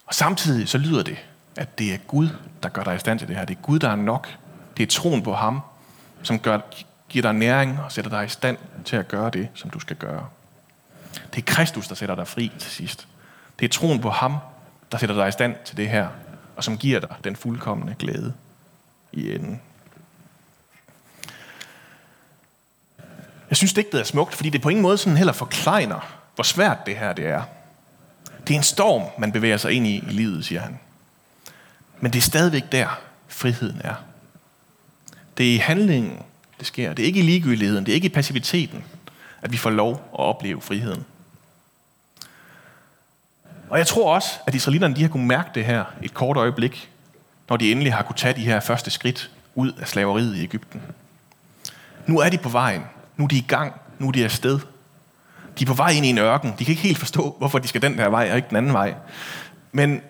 Og 0.07 0.15
samtidig 0.15 0.69
så 0.69 0.79
lyder 0.79 1.03
det, 1.03 1.17
at 1.57 1.79
det 1.79 1.95
er 1.95 1.99
Gud, 1.99 2.29
der 2.63 2.69
gør 2.69 2.83
dig 2.83 2.97
i 2.97 2.99
stand 2.99 3.19
til 3.19 3.29
det 3.29 3.37
her. 3.37 3.45
Det 3.45 3.57
er 3.57 3.61
Gud, 3.61 3.79
der 3.79 3.89
er 3.89 3.97
nok. 3.97 4.29
Det 4.77 4.83
er 4.83 4.87
troen 4.87 5.23
på 5.23 5.35
ham, 5.35 5.61
som 6.23 6.39
gør, 6.39 6.59
giver 7.09 7.23
dig 7.23 7.33
næring 7.33 7.81
og 7.81 7.93
sætter 7.93 8.11
dig 8.11 8.25
i 8.27 8.29
stand 8.29 8.59
til 8.85 8.97
at 8.97 9.09
gøre 9.09 9.31
det, 9.31 9.49
som 9.55 9.71
du 9.71 9.81
skal 9.81 9.97
gøre. 9.97 10.29
Det 11.35 11.39
er 11.39 11.47
Kristus, 11.47 11.89
der 11.89 11.95
sætter 11.95 12.15
dig 12.15 12.29
fri 12.29 12.53
til 12.59 12.71
sidst. 12.71 13.09
Det 13.59 13.65
er 13.65 13.69
troen 13.69 14.01
på 14.01 14.11
ham, 14.11 14.37
der 14.93 14.99
sætter 14.99 15.15
dig 15.15 15.29
i 15.29 15.33
stand 15.33 15.57
til 15.65 15.77
det 15.77 15.89
her, 15.89 16.09
og 16.57 16.65
som 16.65 16.79
giver 16.79 17.01
dig 17.01 17.17
den 17.25 17.37
fuldkommende 17.37 17.95
glæde 17.99 18.35
i 19.13 19.35
enden. 19.35 19.61
Jeg 23.49 23.57
synes, 23.57 23.73
digtet 23.73 24.01
er 24.01 24.05
smukt, 24.05 24.35
fordi 24.35 24.51
det 24.51 24.63
på 24.63 24.69
ingen 24.69 24.83
måde 24.83 24.99
sådan 24.99 25.17
heller 25.17 25.33
forklejner, 25.33 26.17
hvor 26.35 26.45
svært 26.45 26.87
det 26.87 26.97
her 26.97 27.13
det 27.13 27.27
er. 27.27 27.43
Det 28.47 28.55
er 28.55 28.59
en 28.59 28.63
storm, 28.63 29.03
man 29.19 29.33
bevæger 29.33 29.57
sig 29.57 29.73
ind 29.73 29.87
i 29.87 29.97
i 29.97 30.11
livet, 30.11 30.45
siger 30.45 30.61
han. 30.61 30.79
Men 32.01 32.13
det 32.13 32.19
er 32.19 32.23
stadigvæk 32.23 32.73
der, 32.73 33.01
friheden 33.29 33.81
er. 33.85 33.95
Det 35.39 35.51
er 35.51 35.55
i 35.55 35.57
handlingen, 35.57 36.19
det 36.59 36.67
sker. 36.67 36.93
Det 36.93 37.03
er 37.03 37.07
ikke 37.07 37.21
i 37.21 37.23
ligegyldigheden, 37.23 37.87
det 37.87 37.93
er 37.93 37.95
ikke 37.95 38.07
i 38.07 38.15
passiviteten, 38.15 38.85
at 39.43 39.53
vi 39.53 39.57
får 39.57 39.71
lov 39.71 39.93
at 39.93 40.19
opleve 40.19 40.61
friheden. 40.61 41.05
Og 43.71 43.79
jeg 43.79 43.87
tror 43.87 44.15
også, 44.15 44.31
at 44.47 44.55
israelitterne 44.55 44.97
de 44.97 45.03
har 45.03 45.09
kunne 45.09 45.27
mærke 45.27 45.51
det 45.55 45.65
her 45.65 45.85
et 46.03 46.15
kort 46.15 46.37
øjeblik, 46.37 46.91
når 47.49 47.57
de 47.57 47.73
endelig 47.73 47.95
har 47.95 48.03
kunne 48.03 48.17
tage 48.17 48.35
de 48.35 48.41
her 48.41 48.61
første 48.61 48.91
skridt 48.91 49.31
ud 49.55 49.73
af 49.73 49.89
slaveriet 49.89 50.37
i 50.37 50.43
Ægypten. 50.43 50.83
Nu 52.07 52.19
er 52.19 52.29
de 52.29 52.39
på 52.39 52.49
vejen. 52.49 52.83
Nu 53.17 53.25
er 53.25 53.29
de 53.29 53.39
i 53.39 53.45
gang. 53.49 53.81
Nu 53.99 54.09
er 54.09 54.13
de 54.13 54.25
afsted. 54.25 54.59
De 55.59 55.65
er 55.65 55.67
på 55.67 55.75
vej 55.75 55.91
ind 55.91 56.07
i 56.07 56.09
en 56.09 56.19
ørken. 56.19 56.55
De 56.59 56.65
kan 56.65 56.73
ikke 56.73 56.83
helt 56.83 56.99
forstå, 56.99 57.35
hvorfor 57.39 57.59
de 57.59 57.69
skal 57.69 57.83
den 57.83 57.99
der 57.99 58.09
vej 58.09 58.31
og 58.31 58.37
ikke 58.37 58.49
den 58.49 58.57
anden 58.57 58.73
vej. 58.73 58.95
Men 59.73 60.01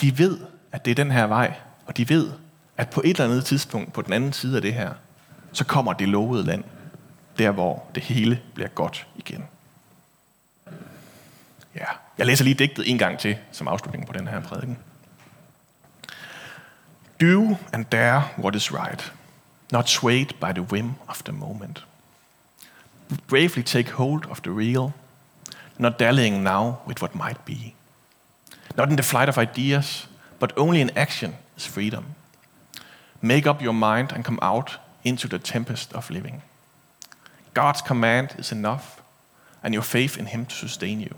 de 0.00 0.18
ved, 0.18 0.38
at 0.72 0.84
det 0.84 0.90
er 0.90 0.94
den 0.94 1.10
her 1.10 1.26
vej, 1.26 1.54
og 1.86 1.96
de 1.96 2.08
ved, 2.08 2.30
at 2.76 2.90
på 2.90 3.02
et 3.04 3.10
eller 3.10 3.24
andet 3.24 3.44
tidspunkt 3.44 3.92
på 3.92 4.02
den 4.02 4.12
anden 4.12 4.32
side 4.32 4.56
af 4.56 4.62
det 4.62 4.74
her, 4.74 4.92
så 5.52 5.64
kommer 5.64 5.92
det 5.92 6.08
lovede 6.08 6.44
land, 6.44 6.64
der 7.38 7.50
hvor 7.50 7.86
det 7.94 8.02
hele 8.02 8.40
bliver 8.54 8.68
godt 8.68 9.06
igen. 9.16 9.44
Ja, 11.74 11.86
jeg 12.18 12.26
læser 12.26 12.44
lige 12.44 12.54
digtet 12.54 12.90
en 12.90 12.98
gang 12.98 13.18
til, 13.18 13.36
som 13.52 13.68
afslutning 13.68 14.06
på 14.06 14.12
den 14.12 14.28
her 14.28 14.40
prædiken. 14.40 14.78
Do 17.20 17.56
and 17.72 17.84
dare 17.84 18.28
what 18.38 18.54
is 18.54 18.72
right, 18.72 19.12
not 19.72 19.88
swayed 19.88 20.26
by 20.26 20.52
the 20.54 20.62
whim 20.62 20.92
of 21.08 21.22
the 21.22 21.32
moment. 21.32 21.86
Bravely 23.26 23.62
take 23.62 23.92
hold 23.92 24.30
of 24.30 24.40
the 24.40 24.50
real, 24.50 24.92
not 25.78 25.98
dallying 25.98 26.42
now 26.42 26.74
with 26.86 27.02
what 27.02 27.14
might 27.14 27.44
be. 27.44 27.74
Not 28.76 28.88
in 28.88 28.96
the 28.96 29.02
flight 29.02 29.28
of 29.28 29.38
ideas, 29.38 30.08
but 30.40 30.52
only 30.56 30.80
in 30.80 30.90
action 30.96 31.34
is 31.56 31.66
freedom. 31.66 32.04
Make 33.24 33.46
up 33.46 33.62
your 33.62 33.72
mind 33.72 34.12
and 34.12 34.22
come 34.22 34.38
out 34.42 34.78
into 35.02 35.28
the 35.28 35.38
tempest 35.38 35.94
of 35.94 36.10
living. 36.10 36.42
God's 37.54 37.80
command 37.80 38.28
is 38.38 38.52
enough, 38.52 39.00
and 39.62 39.72
your 39.72 39.82
faith 39.82 40.18
in 40.18 40.26
Him 40.26 40.44
to 40.46 40.54
sustain 40.54 41.00
you. 41.00 41.16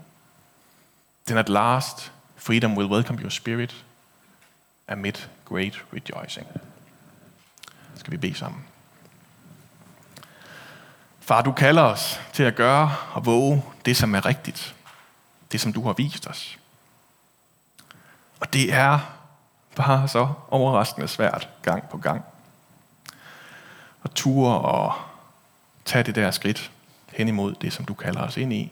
Then 1.25 1.37
at 1.37 1.49
last, 1.49 2.11
freedom 2.37 2.77
will 2.77 2.87
welcome 2.87 3.19
your 3.19 3.29
spirit 3.29 3.75
amid 4.87 5.13
great 5.45 5.73
rejoicing. 5.91 6.47
Skal 7.95 8.11
vi 8.11 8.17
bede 8.17 8.35
sammen. 8.35 8.61
Far, 11.19 11.41
du 11.41 11.51
kalder 11.51 11.81
os 11.81 12.19
til 12.33 12.43
at 12.43 12.55
gøre 12.55 12.95
og 13.13 13.25
våge 13.25 13.63
det, 13.85 13.97
som 13.97 14.15
er 14.15 14.25
rigtigt. 14.25 14.75
Det, 15.51 15.61
som 15.61 15.73
du 15.73 15.83
har 15.83 15.93
vist 15.93 16.27
os. 16.27 16.59
Og 18.39 18.53
det 18.53 18.73
er 18.73 19.16
bare 19.77 20.07
så 20.07 20.27
overraskende 20.49 21.07
svært 21.07 21.49
gang 21.61 21.89
på 21.89 21.97
gang. 21.97 22.23
Og 24.01 24.13
ture 24.13 24.61
og 24.61 24.93
tage 25.85 26.03
det 26.03 26.15
der 26.15 26.31
skridt 26.31 26.71
hen 27.13 27.27
imod 27.27 27.53
det, 27.53 27.73
som 27.73 27.85
du 27.85 27.93
kalder 27.93 28.21
os 28.21 28.37
ind 28.37 28.53
i. 28.53 28.71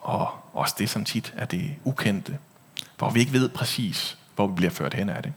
Og 0.00 0.30
også 0.52 0.74
det, 0.78 0.90
som 0.90 1.04
tit 1.04 1.34
er 1.36 1.44
det 1.44 1.76
ukendte, 1.84 2.38
hvor 2.98 3.10
vi 3.10 3.20
ikke 3.20 3.32
ved 3.32 3.48
præcis, 3.48 4.18
hvor 4.34 4.46
vi 4.46 4.54
bliver 4.54 4.70
ført 4.70 4.94
hen 4.94 5.08
af 5.08 5.22
det. 5.22 5.32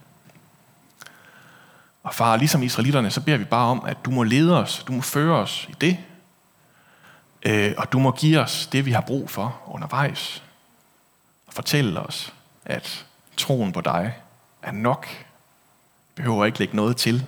Og 2.03 2.13
far, 2.13 2.35
ligesom 2.35 2.63
israelitterne, 2.63 3.11
så 3.11 3.21
beder 3.21 3.37
vi 3.37 3.43
bare 3.43 3.67
om, 3.67 3.85
at 3.85 3.97
du 4.05 4.11
må 4.11 4.23
lede 4.23 4.57
os, 4.57 4.83
du 4.87 4.91
må 4.91 5.01
føre 5.01 5.35
os 5.35 5.67
i 5.69 5.75
det, 5.81 5.97
øh, 7.43 7.73
og 7.77 7.91
du 7.91 7.99
må 7.99 8.11
give 8.11 8.39
os 8.39 8.67
det, 8.67 8.85
vi 8.85 8.91
har 8.91 9.01
brug 9.01 9.29
for 9.29 9.61
undervejs, 9.67 10.43
og 11.47 11.53
fortælle 11.53 11.99
os, 11.99 12.33
at 12.65 13.05
troen 13.41 13.71
på 13.71 13.81
dig 13.81 14.13
er 14.61 14.71
nok. 14.71 15.07
Vi 15.07 16.15
behøver 16.15 16.45
ikke 16.45 16.59
lægge 16.59 16.75
noget 16.75 16.97
til, 16.97 17.25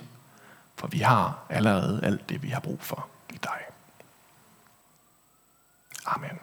for 0.76 0.86
vi 0.86 0.98
har 0.98 1.38
allerede 1.50 2.00
alt 2.04 2.28
det, 2.28 2.42
vi 2.42 2.48
har 2.48 2.60
brug 2.60 2.80
for 2.80 3.06
i 3.30 3.38
dig. 3.42 3.60
Amen. 6.06 6.38